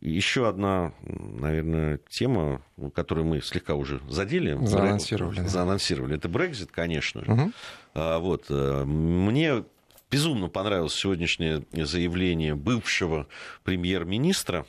[0.00, 2.62] еще одна, наверное, тема,
[2.94, 4.58] которую мы слегка уже задели.
[4.64, 5.46] Заанонсировали.
[5.46, 6.16] Заанонсировали.
[6.16, 7.30] Это Брекзит, конечно же.
[7.30, 7.52] Угу.
[7.94, 8.46] Вот.
[8.48, 9.64] Э, мне
[10.12, 13.26] безумно понравилось сегодняшнее заявление бывшего
[13.64, 14.66] премьер-министра,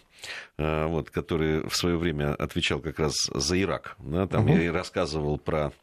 [0.57, 3.97] э, вот, который в свое время отвечал как раз за Ирак.
[3.99, 4.53] Да, там угу.
[4.53, 5.73] я и рассказывал про,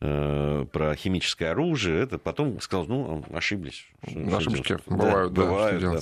[0.00, 2.00] э, про химическое оружие.
[2.00, 3.84] Это потом сказал, ну, ошиблись.
[4.32, 5.98] Ошибки бывают, да, бывают, да.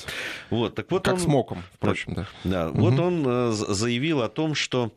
[0.51, 2.29] Вот, так вот как он, с МОКом, впрочем, да.
[2.44, 2.79] Да, угу.
[2.79, 4.92] вот он э, заявил о том, что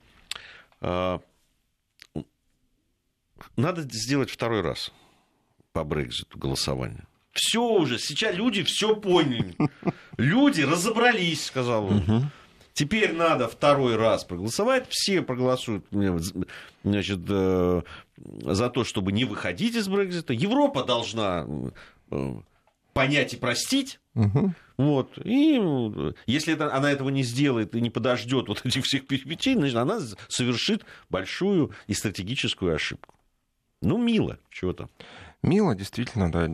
[3.55, 4.91] надо сделать второй раз
[5.71, 7.05] по Брекзиту голосование.
[7.33, 9.55] Все уже, сейчас люди все поняли.
[10.17, 12.31] Люди разобрались, сказал он.
[12.73, 14.87] Теперь надо второй раз проголосовать.
[14.89, 15.85] Все проголосуют
[16.83, 17.81] значит, э,
[18.17, 20.33] за то, чтобы не выходить из Брекзита.
[20.33, 21.45] Европа должна
[22.11, 22.33] э,
[22.93, 23.99] понять и простить.
[24.15, 24.53] Угу.
[24.77, 25.17] Вот.
[25.23, 25.61] И
[26.25, 29.99] если это, она этого не сделает и не подождет вот этих всех перипетий, значит, она
[30.29, 33.15] совершит большую и стратегическую ошибку.
[33.81, 34.89] Ну, мило, чего то
[35.43, 36.49] Мило, действительно, да,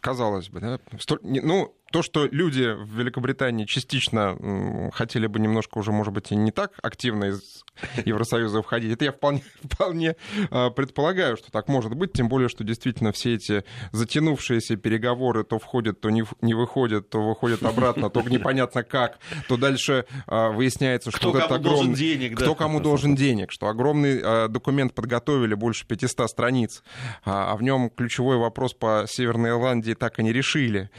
[0.00, 0.80] казалось бы, да.
[0.98, 6.36] Столь, ну, то, что люди в Великобритании частично хотели бы немножко уже, может быть, и
[6.36, 7.64] не так активно из
[8.04, 10.16] Евросоюза входить, это я вполне, вполне
[10.50, 15.58] а, предполагаю, что так может быть, тем более, что действительно все эти затянувшиеся переговоры то
[15.58, 21.10] входят, то не, не выходят, то выходят обратно, то непонятно как, то дальше а, выясняется,
[21.10, 21.94] что кто вот это огромный...
[21.94, 22.44] денег, да?
[22.44, 26.82] Кто кому должен денег, что огромный а, документ подготовили, больше 500 страниц,
[27.24, 30.90] а в нем ключевой вопрос по Северной Ирландии так и не решили.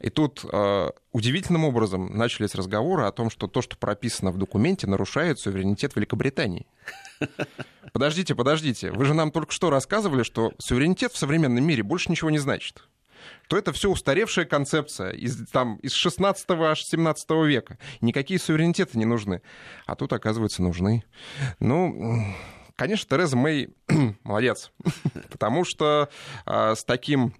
[0.00, 0.41] И тут
[1.12, 6.66] удивительным образом начались разговоры о том, что то, что прописано в документе, нарушает суверенитет Великобритании.
[7.92, 8.90] Подождите, подождите.
[8.90, 12.84] Вы же нам только что рассказывали, что суверенитет в современном мире больше ничего не значит
[13.48, 17.78] то это все устаревшая концепция из, там, из 16 аж 17 века.
[18.00, 19.42] Никакие суверенитеты не нужны.
[19.86, 21.04] А тут, оказывается, нужны.
[21.60, 22.24] Ну,
[22.76, 23.74] конечно, Тереза Мэй
[24.24, 24.72] молодец,
[25.30, 26.08] потому что
[26.46, 27.34] а, с таким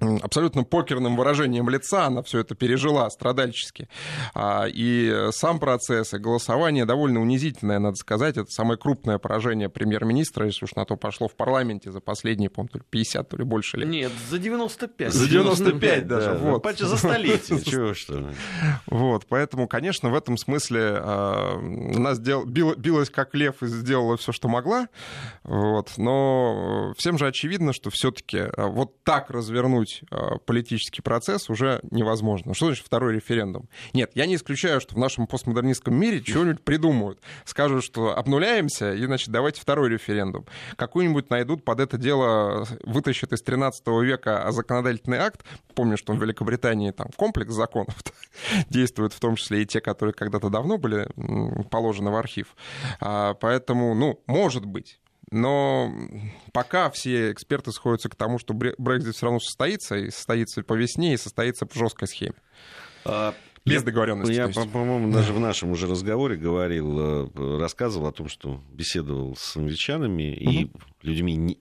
[0.00, 3.88] абсолютно покерным выражением лица она все это пережила страдальчески.
[4.34, 8.36] А, и сам процесс, и голосование довольно унизительное, надо сказать.
[8.36, 12.70] Это самое крупное поражение премьер-министра, если уж на то пошло в парламенте за последние, по-моему,
[12.72, 13.88] то ли 50, то ли больше лет.
[13.88, 15.12] Нет, за 95.
[15.12, 16.62] За 95 даже, да, вот.
[16.62, 17.60] Почти за столетие.
[17.62, 18.30] Чего что?
[18.86, 24.48] Вот, поэтому, конечно, в этом смысле а, она билась как лев и сделала все, что
[24.48, 24.88] могла.
[25.44, 31.50] Вот, но всем же очевидно, что все-таки а, вот так развернуть развернуть а, политический процесс
[31.50, 32.54] уже невозможно.
[32.54, 33.68] Что значит второй референдум?
[33.92, 37.20] Нет, я не исключаю, что в нашем постмодернистском мире что-нибудь придумают.
[37.44, 40.46] Скажут, что обнуляемся, и, значит, давайте второй референдум.
[40.76, 45.44] Какой-нибудь найдут под это дело, вытащат из 13 века законодательный акт.
[45.74, 47.96] Помню, что в Великобритании там комплекс законов
[48.70, 51.08] действует, в том числе и те, которые когда-то давно были
[51.70, 52.56] положены в архив.
[53.00, 54.98] А, поэтому, ну, может быть,
[55.30, 55.92] но
[56.52, 61.14] пока все эксперты сходятся к тому, что Брекзит все равно состоится, и состоится по весне,
[61.14, 62.34] и состоится в жесткой схеме.
[63.04, 64.32] А, Без договоренности.
[64.32, 69.56] Я, по-моему, даже в нашем уже разговоре говорил, э, рассказывал о том, что беседовал с
[69.56, 70.50] англичанами угу.
[70.50, 70.70] и
[71.02, 71.58] людьми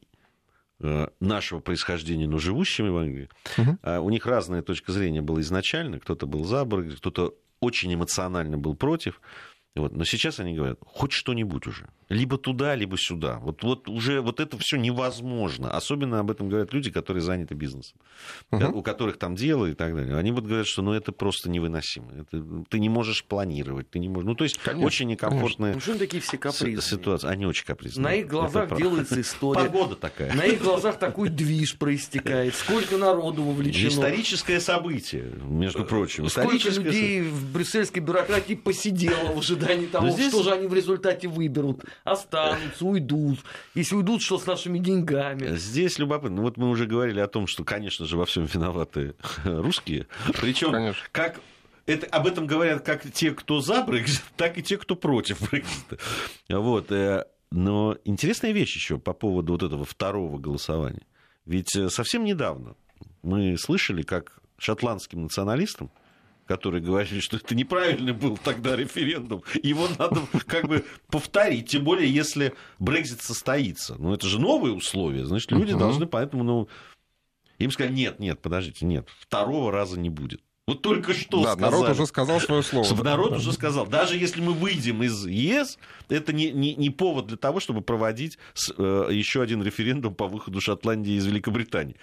[0.79, 3.29] э, нашего происхождения, но живущими в Англии.
[3.57, 4.01] Угу.
[4.01, 5.99] У них разная точка зрения была изначально.
[5.99, 9.21] Кто-то был за Брекзит, кто-то очень эмоционально был против.
[9.75, 9.91] Вот.
[9.91, 11.87] Но сейчас они говорят, хоть что-нибудь уже.
[12.09, 13.39] Либо туда, либо сюда.
[13.39, 15.71] Вот, вот уже вот это все невозможно.
[15.71, 17.97] Особенно об этом говорят люди, которые заняты бизнесом.
[18.51, 18.71] Uh-huh.
[18.71, 20.15] У которых там дело и так далее.
[20.15, 22.11] Они вот говорят, что ну, это просто невыносимо.
[22.13, 23.89] Это, ты не можешь планировать.
[23.89, 24.25] Ты не можешь...
[24.25, 25.93] Ну, то есть конечно, очень некомфортная конечно.
[25.93, 26.81] Ну, такие все капризные?
[26.81, 27.29] ситуация.
[27.29, 28.03] Они очень капризные.
[28.03, 29.65] На их глазах это делается история.
[29.65, 30.33] Погода такая.
[30.33, 32.55] На их глазах такой движ проистекает.
[32.55, 33.89] Сколько народу вовлечено.
[33.89, 36.29] Историческое событие, между прочим.
[36.29, 40.29] Сколько людей в брюссельской бюрократии посидело в ожидании того, здесь...
[40.29, 43.39] что же они в результате выберут, останутся, уйдут.
[43.75, 45.55] Если уйдут, что с нашими деньгами?
[45.55, 46.41] Здесь любопытно.
[46.41, 50.07] Вот мы уже говорили о том, что, конечно же, во всем виноваты русские.
[50.39, 51.39] Причем, как
[51.87, 55.97] это, об этом говорят как те, кто за Брексит, так и те, кто против Брексита.
[56.49, 56.91] Вот.
[56.91, 61.05] Э, но интересная вещь еще по поводу вот этого второго голосования.
[61.45, 62.75] Ведь э, совсем недавно
[63.23, 65.89] мы слышали, как шотландским националистам
[66.47, 69.43] которые говорили, что это неправильный был тогда референдум.
[69.61, 73.95] Его надо как бы повторить, тем более, если Брекзит состоится.
[73.95, 75.79] Ну, это же новые условия, значит, люди uh-huh.
[75.79, 76.69] должны поэтому, ну,
[77.59, 80.41] им сказать, нет, нет, подождите, нет, второго раза не будет.
[80.67, 81.71] Вот только что да, сказали.
[81.71, 83.01] народ уже сказал свое слово.
[83.01, 83.87] Народ уже сказал.
[83.87, 88.37] Даже если мы выйдем из ЕС, это не, не, не повод для того, чтобы проводить
[88.53, 91.95] с, э, еще один референдум по выходу Шотландии из Великобритании.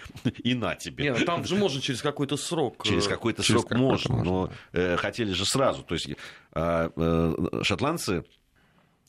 [0.43, 1.11] И на тебе.
[1.11, 2.87] Нет, там же можно через какой-то срок.
[2.87, 5.83] Э, через какой-то через срок какой можно, можно, но э, хотели же сразу.
[5.83, 6.15] То есть э,
[6.55, 8.25] э, шотландцы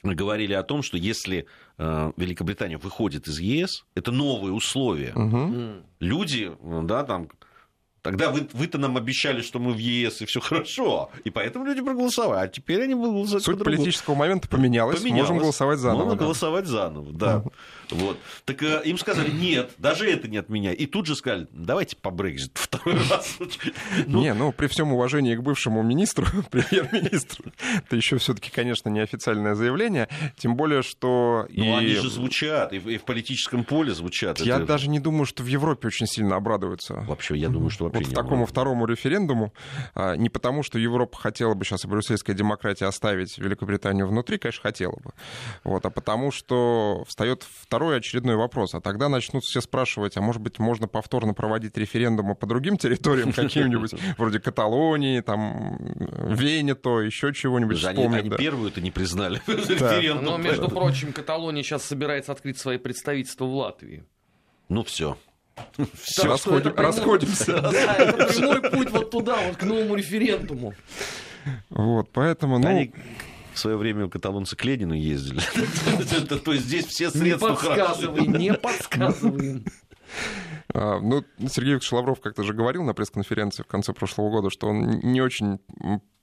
[0.04, 1.46] говорили о том, что если
[1.78, 5.14] э, Великобритания выходит из ЕС, это новые условия.
[5.16, 5.86] Угу.
[6.02, 6.52] Люди,
[6.84, 7.30] да, там
[8.06, 11.82] Тогда вы, вы-то нам обещали, что мы в ЕС и все хорошо, и поэтому люди
[11.82, 12.46] проголосовали.
[12.46, 15.30] А теперь они будут голосовать Суть политического момента поменялась, поменялась.
[15.30, 16.04] можем голосовать заново.
[16.04, 16.24] Можно да.
[16.26, 17.44] голосовать заново, да.
[17.90, 18.20] Вот.
[18.46, 20.72] Так э, им сказали, нет, даже это не от меня.
[20.72, 23.38] И тут же сказали, давайте по Брекзит второй раз.
[24.06, 29.56] Ну, не, ну, при всем уважении к бывшему министру, премьер-министру, это еще все-таки, конечно, неофициальное
[29.56, 30.10] заявление.
[30.38, 31.48] Тем более, что...
[31.50, 31.70] Ну, и...
[31.70, 34.40] они же звучат, и в, и в политическом поле звучат.
[34.42, 34.66] Я это...
[34.66, 37.04] даже не думаю, что в Европе очень сильно обрадуются.
[37.08, 39.54] Вообще, я думаю, что Вот такому второму референдуму.
[39.94, 44.62] А, не потому, что Европа хотела бы сейчас и брюссельская демократия оставить Великобританию внутри, конечно,
[44.62, 45.12] хотела бы.
[45.64, 48.76] Вот, а потому, что встает второй очередной вопрос.
[48.76, 53.32] А тогда начнут все спрашивать, а может быть, можно повторно проводить референдумы по другим территориям,
[53.34, 58.26] каким-нибудь, вроде Каталонии, там, Венето, еще чего-нибудь вспомнить.
[58.26, 59.42] Они первую это не признали.
[60.22, 64.04] Но, между прочим, Каталония сейчас собирается открыть свои представительства в Латвии.
[64.70, 65.18] Ну все.
[66.02, 67.62] Все, расходим, расходимся.
[67.62, 70.74] Да, это прямой путь вот туда, вот к новому референдуму.
[71.70, 72.68] Вот, поэтому, ну...
[72.68, 72.94] Они
[73.54, 75.40] в свое время каталонцы к Ленину ездили.
[76.44, 79.64] То есть здесь все средства Не подсказывай, не подсказывай.
[80.74, 84.68] А, ну, Сергей Викторович Лавров как-то же говорил на пресс-конференции в конце прошлого года, что
[84.68, 85.60] он не очень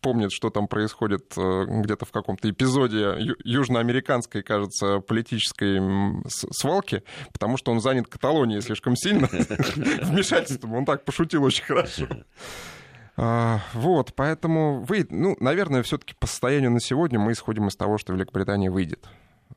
[0.01, 5.81] помнит, что там происходит э, где-то в каком-то эпизоде южноамериканской, кажется, политической
[6.29, 9.29] свалки, потому что он занят Каталонией слишком сильно
[10.03, 10.75] вмешательством.
[10.75, 12.09] Он так пошутил очень хорошо.
[13.17, 17.99] А, вот, поэтому вы, ну, наверное, все-таки по состоянию на сегодня мы исходим из того,
[17.99, 19.07] что Великобритания выйдет.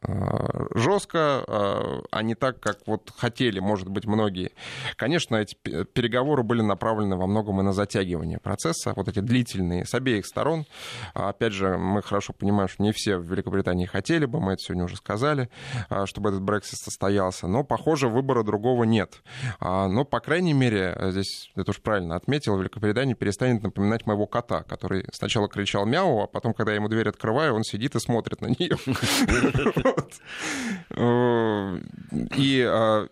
[0.01, 4.51] Э, жестко, э, а не так, как вот хотели, может быть, многие.
[4.97, 9.93] Конечно, эти переговоры были направлены во многом и на затягивание процесса, вот эти длительные, с
[9.93, 10.65] обеих сторон.
[11.13, 14.63] А, опять же, мы хорошо понимаем, что не все в Великобритании хотели бы, мы это
[14.63, 15.49] сегодня уже сказали,
[15.89, 19.21] э, чтобы этот Брексит состоялся, но, похоже, выбора другого нет.
[19.59, 24.63] А, но, по крайней мере, здесь, это уж правильно отметил, Великобритания перестанет напоминать моего кота,
[24.63, 28.41] который сначала кричал мяу, а потом, когда я ему дверь открываю, он сидит и смотрит
[28.41, 28.77] на нее.
[30.97, 31.79] Э,
[32.37, 33.07] и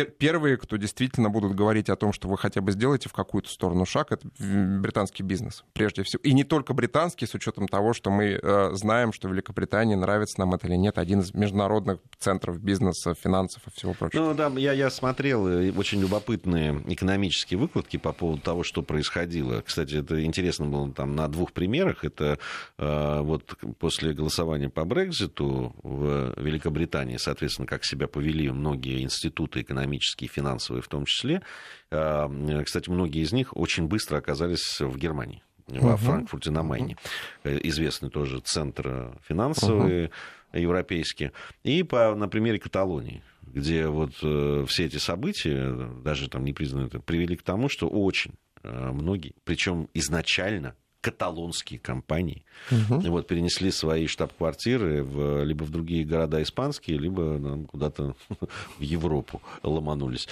[0.00, 3.48] а, первые, кто действительно будут говорить о том, что вы хотя бы сделаете в какую-то
[3.50, 6.20] сторону шаг, это британский бизнес, прежде всего.
[6.22, 10.54] И не только британский, с учетом того, что мы э, знаем, что Великобритании нравится нам
[10.54, 14.22] это или нет, один из международных центров бизнеса, финансов и всего прочего.
[14.22, 19.60] Ну да, я, я смотрел э, очень любопытные экономические выкладки по поводу того, что происходило.
[19.60, 22.04] Кстати, это интересно было там на двух примерах.
[22.04, 22.38] Это
[22.78, 29.83] э, вот после голосования по Брекзиту в Великобритании, соответственно, как себя повели многие институты экономики
[29.84, 31.42] экономические, финансовые в том числе.
[31.90, 32.30] А,
[32.64, 36.96] кстати, многие из них очень быстро оказались в Германии во Франкфурте на Майне.
[37.42, 40.60] Э, известный тоже центр финансовый, uh-huh.
[40.60, 41.30] европейский.
[41.62, 46.88] И по, на примере Каталонии где вот э, все эти события, даже там не признанные,
[46.88, 48.32] привели к тому, что очень
[48.64, 53.00] э, многие, причем изначально каталонские компании угу.
[53.10, 58.14] вот, перенесли свои штаб-квартиры в, либо в другие города испанские, либо ну, куда-то
[58.78, 60.26] в Европу ломанулись.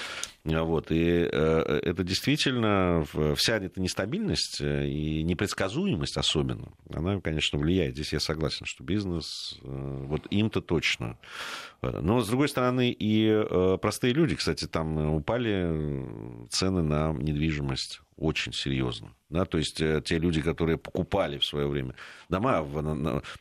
[0.44, 3.04] Вот, и э, это действительно
[3.36, 7.94] вся эта нестабильность э, и непредсказуемость особенно, она, конечно, влияет.
[7.94, 11.18] Здесь я согласен, что бизнес, э, вот им-то точно.
[11.82, 13.44] Но, с другой стороны, и
[13.80, 19.12] простые люди, кстати, там упали цены на недвижимость очень серьезно.
[19.32, 21.94] Да, то есть э, те люди, которые покупали в свое время
[22.28, 22.82] дома в,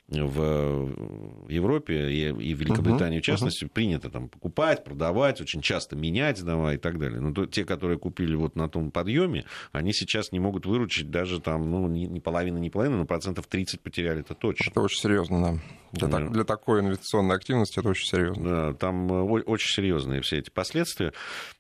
[0.08, 3.72] в Европе и, и в Великобритании, uh-huh, в частности, uh-huh.
[3.72, 7.20] принято там покупать, продавать, очень часто менять дома и так далее.
[7.20, 11.42] Но то, те, которые купили вот на том подъеме, они сейчас не могут выручить даже
[11.42, 14.70] там, ну, не, не половина, не половина, но процентов 30 потеряли, это точно.
[14.70, 15.60] Это очень серьезно, да.
[15.92, 16.20] Для, да.
[16.20, 18.44] Так, для такой инвестиционной активности это очень серьезно.
[18.44, 21.12] Да, там э, очень серьезные все эти последствия.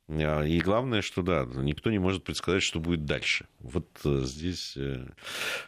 [0.07, 3.45] А, и главное, что да, никто не может предсказать, что будет дальше.
[3.59, 4.75] Вот э, здесь...
[4.77, 5.05] Э,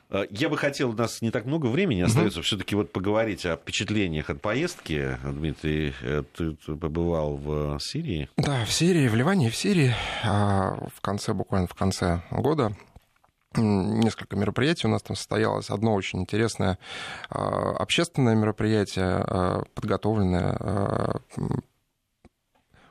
[0.10, 2.46] а, я бы хотел, у нас не так много времени остается, угу.
[2.46, 5.18] все-таки вот поговорить о впечатлениях от поездки.
[5.24, 8.30] Дмитрий, э, ты побывал в Сирии?
[8.38, 9.94] Да, в Сирии, в Ливане в Сирии.
[10.24, 12.76] А, в конце, буквально в конце года
[13.56, 15.70] несколько мероприятий у нас там состоялось.
[15.70, 16.80] Одно очень интересное
[17.30, 21.22] общественное мероприятие, подготовленное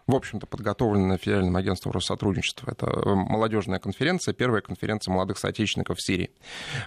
[0.06, 2.70] в общем-то, подготовленная Федеральным агентством Россотрудничества.
[2.70, 6.30] Это э, молодежная конференция, первая конференция молодых соотечественников в Сирии.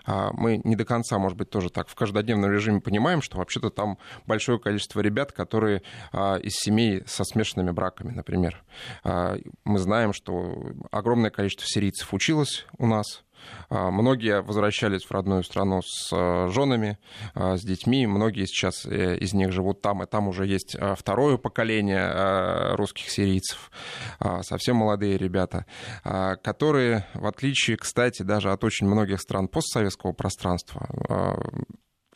[0.05, 3.69] А, мы не до конца, может быть, тоже так в каждодневном режиме понимаем, что вообще-то
[3.69, 8.63] там большое количество ребят, которые а, из семей со смешанными браками, например.
[9.03, 13.24] А, мы знаем, что огромное количество сирийцев училось у нас,
[13.69, 16.97] многие возвращались в родную страну с а, женами,
[17.33, 18.07] а, с детьми.
[18.07, 23.71] Многие сейчас э, из них живут там, и там уже есть второе поколение русских сирийцев,
[24.41, 25.65] совсем молодые ребята,
[26.03, 30.87] которые, в отличие, кстати, даже от очень многих стран постсоветского пространства,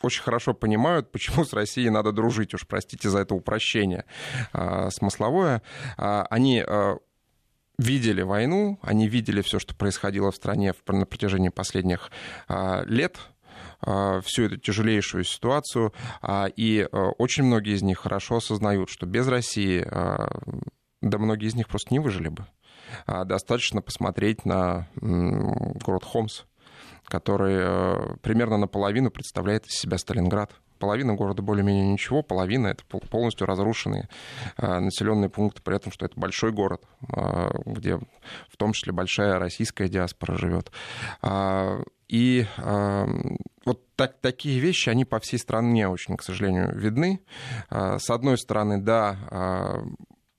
[0.01, 4.05] очень хорошо понимают, почему с Россией надо дружить, уж простите за это упрощение
[4.89, 5.61] смысловое.
[5.97, 6.63] Они
[7.79, 12.11] видели войну, они видели все, что происходило в стране на протяжении последних
[12.47, 13.17] а, лет,
[13.81, 19.27] а, всю эту тяжелейшую ситуацию, а, и очень многие из них хорошо осознают, что без
[19.27, 19.85] России,
[21.01, 22.45] да многие из них просто не выжили бы.
[23.07, 26.43] Достаточно посмотреть на город Хомс,
[27.05, 34.09] который примерно наполовину представляет из себя Сталинград половина города более-менее ничего, половина это полностью разрушенные
[34.57, 36.81] а, населенные пункты, при этом, что это большой город,
[37.13, 40.71] а, где в том числе большая российская диаспора живет.
[41.21, 42.47] А, и
[43.65, 47.21] вот так, такие вещи, они по всей стране очень, к сожалению, видны.
[47.69, 49.83] С одной стороны, да,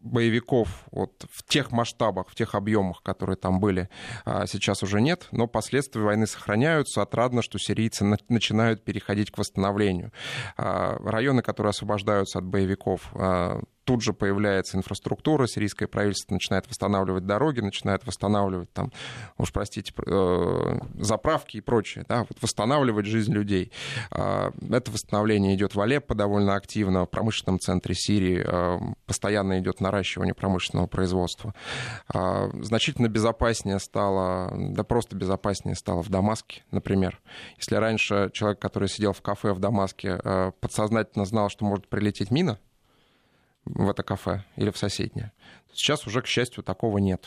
[0.00, 3.88] боевиков вот в тех масштабах, в тех объемах, которые там были,
[4.24, 7.02] а, сейчас уже нет, но последствия войны сохраняются.
[7.02, 10.12] Отрадно, что сирийцы начинают переходить к восстановлению.
[10.56, 17.26] А, районы, которые освобождаются от боевиков, а, тут же появляется инфраструктура, сирийское правительство начинает восстанавливать
[17.26, 18.92] дороги, начинает восстанавливать там,
[19.38, 23.72] уж простите, э, заправки и прочее, да, вот восстанавливать жизнь людей.
[24.10, 29.80] А, это восстановление идет в Алеппо довольно активно, в промышленном центре Сирии э, постоянно идет
[29.80, 31.54] наращивание промышленного производства.
[32.12, 37.20] А, значительно безопаснее стало, да просто безопаснее стало в Дамаске, например.
[37.56, 42.30] Если раньше человек, который сидел в кафе в Дамаске, э, подсознательно знал, что может прилететь
[42.30, 42.58] мина,
[43.64, 45.32] в это кафе или в соседнее.
[45.72, 47.26] Сейчас уже, к счастью, такого нет.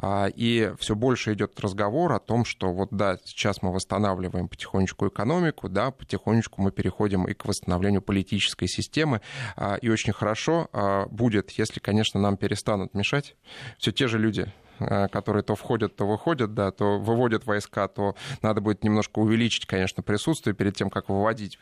[0.00, 5.08] А, и все больше идет разговор о том, что вот да, сейчас мы восстанавливаем потихонечку
[5.08, 9.20] экономику, да, потихонечку мы переходим и к восстановлению политической системы.
[9.56, 13.36] А, и очень хорошо а, будет, если, конечно, нам перестанут мешать
[13.78, 14.52] все те же люди,
[15.10, 20.02] которые то входят, то выходят, да, то выводят войска, то надо будет немножко увеличить, конечно,
[20.02, 21.58] присутствие перед тем, как выводить.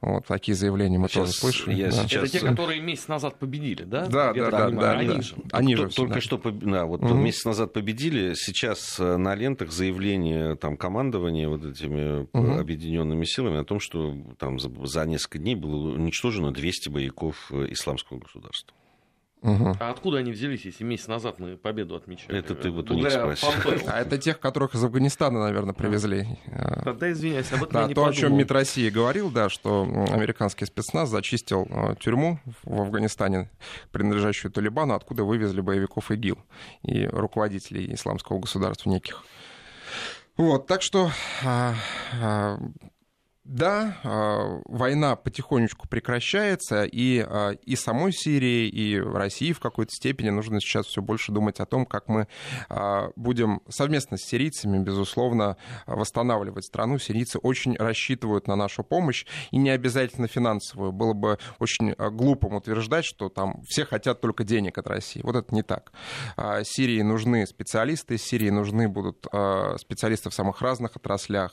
[0.00, 1.74] Вот такие заявления мы сейчас, тоже слышали.
[1.74, 1.92] Я да.
[1.92, 2.24] сейчас...
[2.24, 4.06] Это те, которые месяц назад победили, да?
[4.06, 5.22] Да, да, да, да, Они да.
[5.22, 5.36] же.
[5.52, 6.20] Они же только да.
[6.20, 7.14] что да, вот угу.
[7.14, 12.58] месяц назад победили, сейчас э, на лентах заявление там командования вот этими угу.
[12.58, 18.18] объединенными силами о том, что там за, за несколько дней было уничтожено 200 боевиков исламского
[18.18, 18.74] государства.
[19.42, 19.76] Угу.
[19.78, 22.38] А откуда они взялись, если месяц назад мы победу отмечали?
[22.38, 23.48] Это ты вот у них спросил.
[23.86, 26.26] А это тех, которых из Афганистана, наверное, привезли.
[26.84, 28.18] Тогда извиняюсь, об этом да, я не то, подумал.
[28.18, 33.50] о чем МИД России говорил, да, что американский спецназ зачистил э, тюрьму в Афганистане,
[33.92, 36.38] принадлежащую Талибану, откуда вывезли боевиков ИГИЛ
[36.82, 39.22] и руководителей исламского государства неких.
[40.36, 41.10] Вот, так что
[41.44, 41.74] а,
[42.20, 42.58] а,
[43.48, 50.30] да, а, война потихонечку прекращается, и, а, и самой Сирии, и России в какой-то степени
[50.30, 52.26] нужно сейчас все больше думать о том, как мы
[52.68, 56.98] а, будем совместно с сирийцами, безусловно, восстанавливать страну.
[56.98, 60.92] Сирийцы очень рассчитывают на нашу помощь, и не обязательно финансовую.
[60.92, 65.20] Было бы очень глупым утверждать, что там все хотят только денег от России.
[65.22, 65.92] Вот это не так.
[66.64, 69.26] Сирии нужны специалисты, Сирии нужны будут
[69.78, 71.52] специалисты в самых разных отраслях,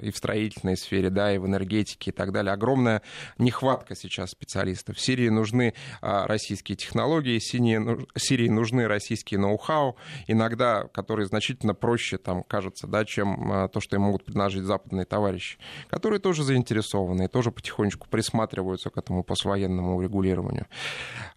[0.00, 2.52] и в строительной сфере, да, и в энергетике и так далее.
[2.52, 3.02] Огромная
[3.38, 4.96] нехватка сейчас специалистов.
[4.96, 12.42] В Сирии нужны а, российские технологии, Сирии нужны российские ноу-хау, иногда, которые значительно проще, там,
[12.42, 15.58] кажется, да, чем а, то, что им могут предложить западные товарищи,
[15.88, 20.66] которые тоже заинтересованы и тоже потихонечку присматриваются к этому послевоенному урегулированию.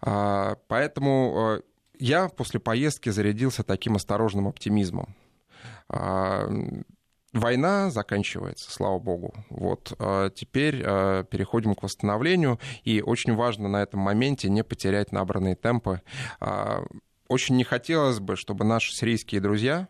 [0.00, 1.60] А, поэтому
[1.98, 5.14] я после поездки зарядился таким осторожным оптимизмом
[7.38, 9.34] война заканчивается, слава богу.
[9.50, 15.12] Вот а теперь а, переходим к восстановлению, и очень важно на этом моменте не потерять
[15.12, 16.02] набранные темпы.
[16.40, 16.84] А,
[17.28, 19.88] очень не хотелось бы, чтобы наши сирийские друзья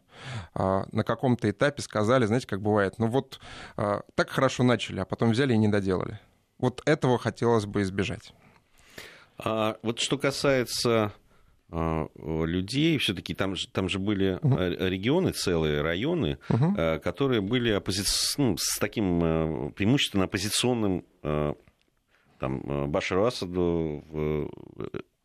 [0.55, 3.39] на каком-то этапе сказали, знаете, как бывает, ну вот
[3.77, 6.19] так хорошо начали, а потом взяли и не доделали.
[6.59, 8.33] Вот этого хотелось бы избежать.
[9.39, 11.13] А вот что касается
[11.69, 14.57] людей, все-таки там, же, там же были угу.
[14.57, 16.77] регионы, целые районы, угу.
[17.03, 18.03] которые были оппози...
[18.39, 21.05] ну, с таким э, преимущественно оппозиционным
[22.39, 24.51] там, Башару Асаду в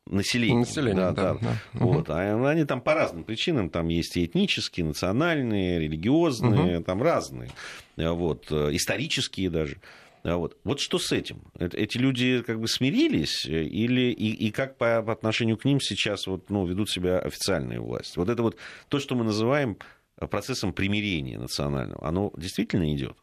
[0.08, 0.60] население.
[0.60, 1.12] Население, да.
[1.12, 1.58] да, да.
[1.74, 2.10] Вот.
[2.10, 6.84] А они там по разным причинам, там есть и этнические, национальные, религиозные, угу.
[6.84, 7.52] там разные,
[7.98, 9.78] вот, исторические даже.
[10.24, 10.58] А вот.
[10.64, 11.42] вот что с этим?
[11.58, 16.28] Эти люди как бы смирились или и, и как по, по отношению к ним сейчас
[16.28, 18.18] вот, ну, ведут себя официальные власти?
[18.18, 18.58] Вот это вот
[18.88, 19.78] то, что мы называем
[20.30, 23.18] процессом примирения национального, оно действительно идет?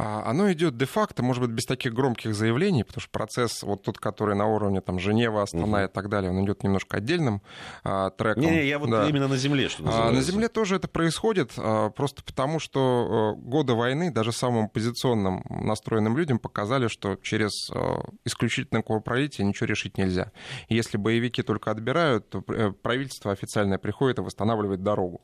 [0.00, 3.98] А, оно идет де-факто, может быть, без таких громких заявлений, потому что процесс, вот тот,
[3.98, 5.84] который на уровне там, Женева, Астана угу.
[5.84, 7.42] и так далее, он идет немножко отдельным
[7.84, 8.44] а, треком.
[8.44, 9.06] Не, не, я вот да.
[9.06, 10.10] именно на земле, что называется.
[10.10, 14.66] А, на земле тоже это происходит, а, просто потому что а, годы войны даже самым
[14.66, 20.32] оппозиционным настроенным людям показали, что через а, исключительное кровопролитие ничего решить нельзя.
[20.70, 25.20] Если боевики только отбирают, то э, правительство официальное приходит и восстанавливает дорогу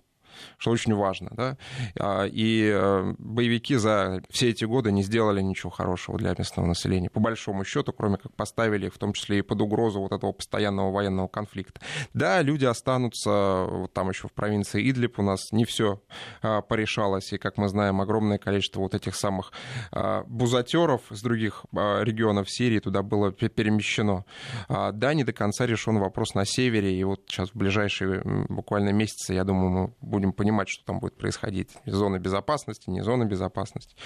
[0.59, 1.31] что очень важно.
[1.33, 1.57] Да?
[1.99, 7.11] А, и э, боевики за все эти годы не сделали ничего хорошего для местного населения,
[7.11, 10.93] по большому счету, кроме как поставили в том числе и под угрозу вот этого постоянного
[10.93, 11.81] военного конфликта.
[12.15, 16.01] Да, люди останутся, вот там еще в провинции Идлиб у нас не все
[16.43, 19.53] а, порешалось, и, как мы знаем, огромное количество вот этих самых
[19.93, 24.25] а, бузатеров из других регионов Сирии туда было перемещено.
[24.69, 29.35] Да, не до конца решен вопрос на севере, и вот сейчас в ближайшие буквально месяцы,
[29.35, 31.71] я думаю, мы будем будем понимать, что там будет происходить.
[31.87, 33.97] Зона безопасности, не зона безопасности.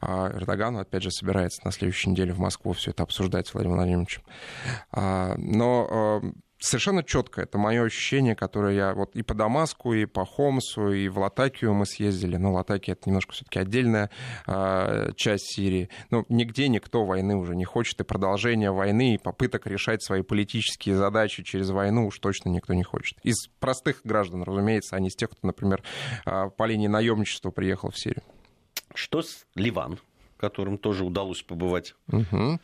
[0.00, 3.78] А Эрдоган, опять же, собирается на следующей неделе в Москву все это обсуждать с Владимиром
[3.78, 4.22] Владимировичем.
[4.92, 6.22] А, но а,
[6.64, 7.42] совершенно четко.
[7.42, 11.74] Это мое ощущение, которое я вот и по Дамаску, и по Хомсу, и в Латакию
[11.74, 12.36] мы съездили.
[12.36, 14.10] Но Латакия это немножко все-таки отдельная
[14.46, 15.90] э, часть Сирии.
[16.10, 20.96] Но нигде никто войны уже не хочет, и продолжение войны, и попыток решать свои политические
[20.96, 23.18] задачи через войну уж точно никто не хочет.
[23.22, 25.82] Из простых граждан, разумеется, а не из тех, кто, например,
[26.26, 28.22] э, по линии наемничества приехал в Сирию.
[28.94, 29.98] Что с Ливан?
[30.44, 31.94] Которым тоже удалось побывать.
[32.12, 32.60] Угу.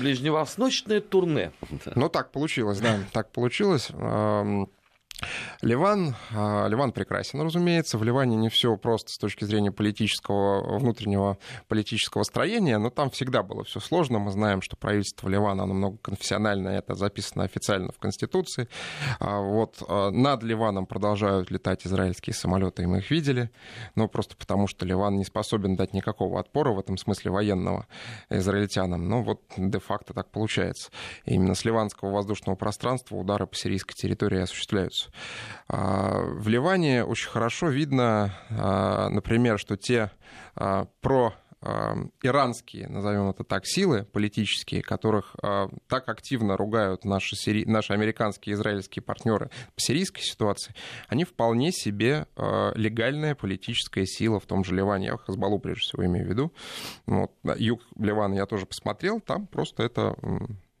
[0.00, 1.52] Ближневосточное турне.
[1.96, 3.90] Ну, так получилось, да, так получилось.
[5.62, 7.98] Ливан, а, Ливан прекрасен, разумеется.
[7.98, 13.42] В Ливане не все просто с точки зрения политического, внутреннего политического строения, но там всегда
[13.42, 14.18] было все сложно.
[14.18, 18.68] Мы знаем, что правительство Ливана, оно многоконфессиональное, это записано официально в Конституции.
[19.18, 23.50] А, вот а, над Ливаном продолжают летать израильские самолеты, и мы их видели,
[23.94, 27.86] но просто потому, что Ливан не способен дать никакого отпора в этом смысле военного
[28.30, 29.08] израильтянам.
[29.08, 30.90] Но вот де-факто так получается.
[31.24, 35.09] Именно с ливанского воздушного пространства удары по сирийской территории осуществляются.
[35.68, 40.10] А, в Ливане очень хорошо видно, а, например, что те
[40.54, 41.34] а, про
[42.22, 45.36] иранские, назовем это так, силы политические, которых
[45.88, 47.66] так активно ругают наши, сири...
[47.66, 50.74] наши американские и израильские партнеры по сирийской ситуации,
[51.06, 52.28] они вполне себе
[52.74, 55.08] легальная политическая сила в том же Ливане.
[55.08, 56.50] Я Хазбалу прежде всего имею в виду.
[57.04, 60.16] Вот, юг Ливана я тоже посмотрел, там просто это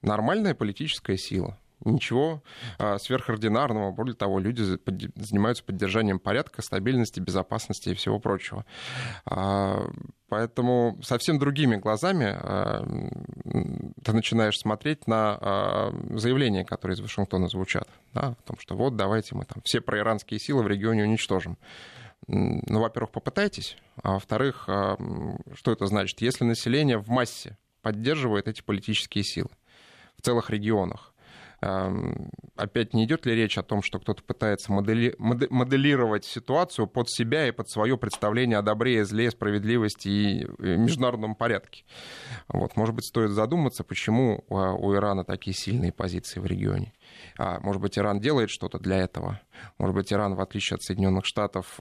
[0.00, 2.42] нормальная политическая сила ничего
[2.78, 3.92] а, сверхординарного.
[3.92, 8.64] Более того, люди занимаются поддержанием порядка, стабильности, безопасности и всего прочего.
[9.24, 9.86] А,
[10.28, 12.84] поэтому совсем другими глазами а,
[14.04, 19.34] ты начинаешь смотреть на заявления, которые из Вашингтона звучат, да, о том, что вот давайте
[19.34, 21.58] мы там все проиранские силы в регионе уничтожим.
[22.26, 26.20] Ну, во-первых, попытайтесь, а во-вторых, что это значит?
[26.20, 29.50] Если население в массе поддерживает эти политические силы
[30.16, 31.09] в целых регионах,
[31.60, 35.14] опять не идет ли речь о том, что кто-то пытается модели...
[35.18, 41.84] моделировать ситуацию под себя и под свое представление о добре зле, справедливости и международном порядке?
[42.48, 46.92] Вот, может быть, стоит задуматься, почему а, у Ирана такие сильные позиции в регионе.
[47.38, 49.40] А, может быть, Иран делает что-то для этого.
[49.78, 51.78] Может быть, Иран, в отличие от Соединенных Штатов,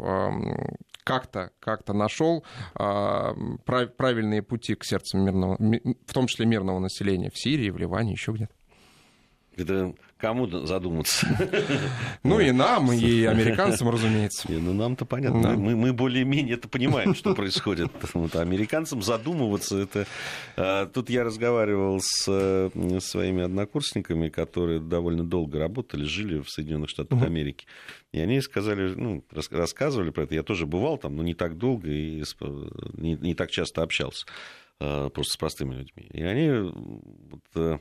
[1.04, 5.58] как-то как нашел правильные пути к сердцу мирного,
[6.06, 8.54] в том числе мирного населения в Сирии, в Ливане, еще где-то.
[9.56, 11.28] Это кому задуматься?
[12.24, 14.48] Ну и нам, и американцам, разумеется.
[14.52, 15.56] Ну нам-то понятно.
[15.56, 17.92] Мы, мы более-менее это понимаем, что происходит.
[18.14, 20.06] Вот, а американцам задумываться это...
[20.58, 26.90] А, тут я разговаривал с э, своими однокурсниками, которые довольно долго работали, жили в Соединенных
[26.90, 27.66] Штатах Америки.
[28.12, 30.36] И они сказали, ну, рассказывали про это.
[30.36, 32.24] Я тоже бывал там, но не так долго и
[32.94, 34.26] не, не так часто общался.
[34.82, 36.08] Э, просто с простыми людьми.
[36.14, 37.80] И они вот, э,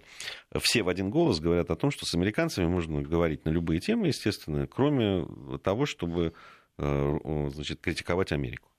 [0.60, 4.08] все в один голос говорят о том, что с американцами можно говорить на любые темы,
[4.08, 5.24] естественно, кроме
[5.62, 6.32] того, чтобы
[6.76, 7.18] э,
[7.52, 8.72] значит, критиковать Америку.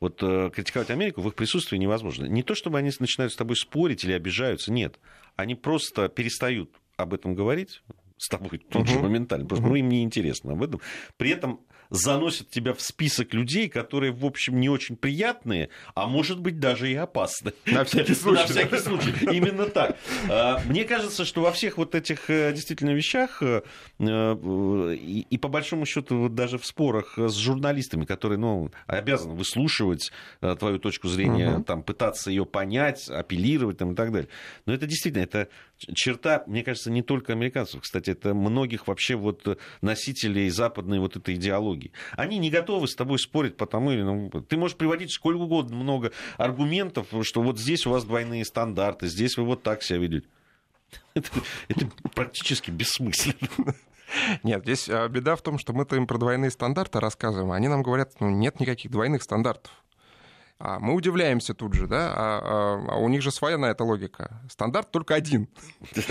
[0.00, 2.26] Вот критиковать Америку в их присутствии невозможно.
[2.26, 4.98] Не то, чтобы они начинают с тобой спорить или обижаются, нет.
[5.36, 7.82] Они просто перестают об этом говорить
[8.18, 10.82] с тобой тут же моментально, потому что ну, им не интересно об этом.
[11.16, 11.60] При этом
[11.90, 16.90] заносят тебя в список людей, которые, в общем, не очень приятные, а может быть даже
[16.90, 17.52] и опасны.
[17.66, 18.40] На всякий случай.
[18.40, 19.12] На всякий случай.
[19.22, 19.96] Именно так.
[20.28, 23.62] А, мне кажется, что во всех вот этих э, действительно вещах, э,
[23.98, 30.10] э, и по большому счету даже в спорах с журналистами, которые ну, обязаны выслушивать
[30.40, 31.64] твою точку зрения, угу.
[31.64, 34.28] там, пытаться ее понять, апеллировать там, и так далее.
[34.64, 39.58] Но это действительно, это черта, мне кажется, не только американцев, кстати, это многих вообще вот
[39.80, 41.75] носителей западной вот этой идеологии.
[42.12, 46.12] Они не готовы с тобой спорить потому или ну, Ты можешь приводить сколько угодно много
[46.36, 50.26] аргументов, что вот здесь у вас двойные стандарты, здесь вы вот так себя ведете.
[51.14, 51.28] Это,
[51.68, 53.74] это практически бессмысленно.
[54.42, 57.68] Нет, здесь а, беда в том, что мы-то им про двойные стандарты рассказываем, а они
[57.68, 59.72] нам говорят, ну, нет никаких двойных стандартов.
[60.58, 62.40] А мы удивляемся тут же, да, а,
[62.88, 64.40] а, а у них же своя на это логика.
[64.48, 65.48] Стандарт только один,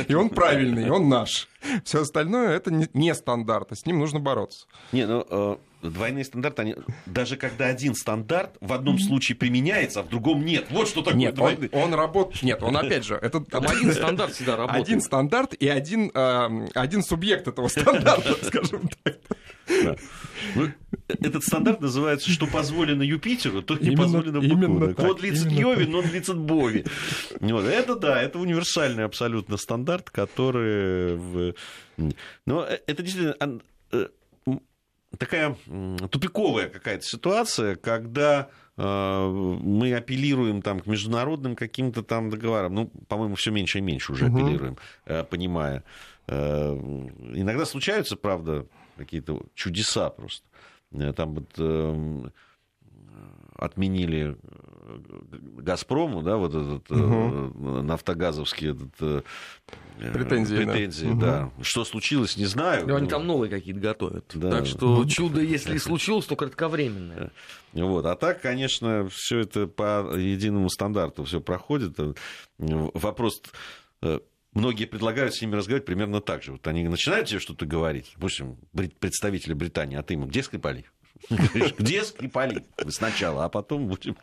[0.07, 1.47] и он правильный, и он наш.
[1.83, 4.67] Все остальное это не стандарт, а с ним нужно бороться.
[4.91, 10.03] Не, ну э, двойные стандарты, они, даже когда один стандарт в одном случае применяется, а
[10.03, 10.67] в другом нет.
[10.69, 11.69] Вот что такое нет, двойный.
[11.71, 12.43] Он, он работает.
[12.43, 14.85] Нет, он опять же, это Там один стандарт всегда работает.
[14.87, 19.17] Один стандарт и один, э, один субъект этого стандарта, скажем так.
[19.67, 19.95] Да.
[20.53, 20.71] Ну,
[21.07, 24.93] этот стандарт называется «Что позволено Юпитеру, то не позволено Быку».
[24.93, 26.85] Код лицет Йови, но лицет Бови.
[27.39, 27.65] Вот.
[27.65, 31.15] Это да, это универсальный абсолютно стандарт, который...
[31.15, 31.53] В...
[32.45, 33.59] Но э, это действительно
[33.91, 34.07] э,
[35.17, 35.55] такая
[36.09, 39.27] тупиковая какая-то ситуация, когда э,
[39.61, 42.73] мы апеллируем там, к международным каким-то там договорам.
[42.73, 44.37] Ну, по-моему, все меньше и меньше уже угу.
[44.37, 44.77] апеллируем,
[45.29, 45.83] понимая
[46.27, 48.65] Иногда случаются, правда,
[48.97, 50.45] какие-то чудеса просто.
[51.15, 52.31] Там вот эм,
[53.55, 54.37] отменили
[55.57, 57.81] Газпрому, да, вот этот угу.
[57.81, 59.25] нафтогазовский этот,
[60.13, 61.51] претензии, претензии да.
[61.57, 61.63] да.
[61.63, 62.87] Что случилось, не знаю.
[62.87, 64.31] Но они там новые какие-то готовят.
[64.35, 64.51] Да.
[64.51, 67.31] Так что чудо, если случилось, то кратковременное.
[67.73, 68.05] Вот.
[68.05, 71.97] А так, конечно, все это по единому стандарту все проходит.
[72.57, 73.41] Вопрос
[74.55, 76.53] многие предлагают с ними разговаривать примерно так же.
[76.53, 78.57] Вот они начинают тебе что-то говорить, допустим,
[78.99, 80.85] представители Британии, а ты ему где Скрипали?
[81.77, 84.15] Где Скрипали сначала, а потом будем...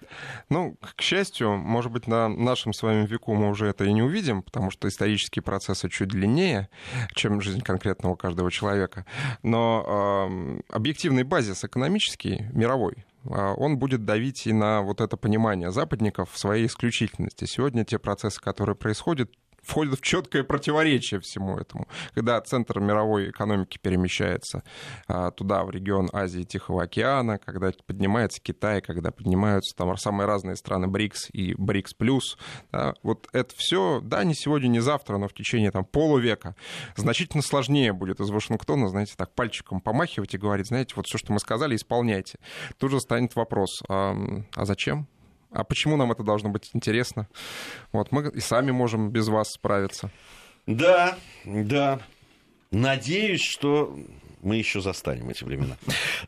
[0.49, 4.03] Ну, к счастью, может быть, на нашем с вами веку мы уже это и не
[4.03, 6.69] увидим, потому что исторические процессы чуть длиннее,
[7.15, 9.07] чем жизнь конкретного каждого человека.
[9.43, 15.71] Но э, объективный базис экономический, мировой, а, он будет давить и на вот это понимание
[15.71, 17.45] западников в своей исключительности.
[17.45, 19.31] Сегодня те процессы, которые происходят,
[19.63, 21.87] входит в четкое противоречие всему этому.
[22.15, 24.63] Когда центр мировой экономики перемещается
[25.07, 30.27] а, туда, в регион Азии и Тихого океана, когда поднимается Китай, когда поднимаются там самые
[30.27, 32.37] разные страны БРИКС и БРИКС плюс,
[32.73, 36.57] да, вот это все, да, не сегодня, не завтра, но в течение там полувека
[36.97, 41.33] значительно сложнее будет из Вашингтона, знаете, так пальчиком помахивать и говорить, знаете, вот все, что
[41.33, 42.39] мы сказали, исполняйте.
[42.79, 44.17] Тут же станет вопрос, а,
[44.55, 45.09] а зачем?
[45.53, 47.29] А почему нам это должно быть интересно?
[47.93, 50.11] Вот мы и сами можем без вас справиться.
[50.67, 52.01] Да, да.
[52.71, 53.95] Надеюсь, что
[54.43, 55.77] мы еще застанем эти времена.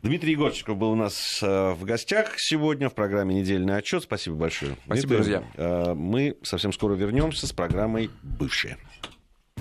[0.01, 4.03] Дмитрий Егорчиков был у нас э, в гостях сегодня в программе «Недельный отчет».
[4.03, 4.77] Спасибо большое.
[4.85, 5.15] Спасибо, Дмитрий.
[5.15, 5.43] друзья.
[5.55, 8.77] Э, мы совсем скоро вернемся с программой «Бывшие».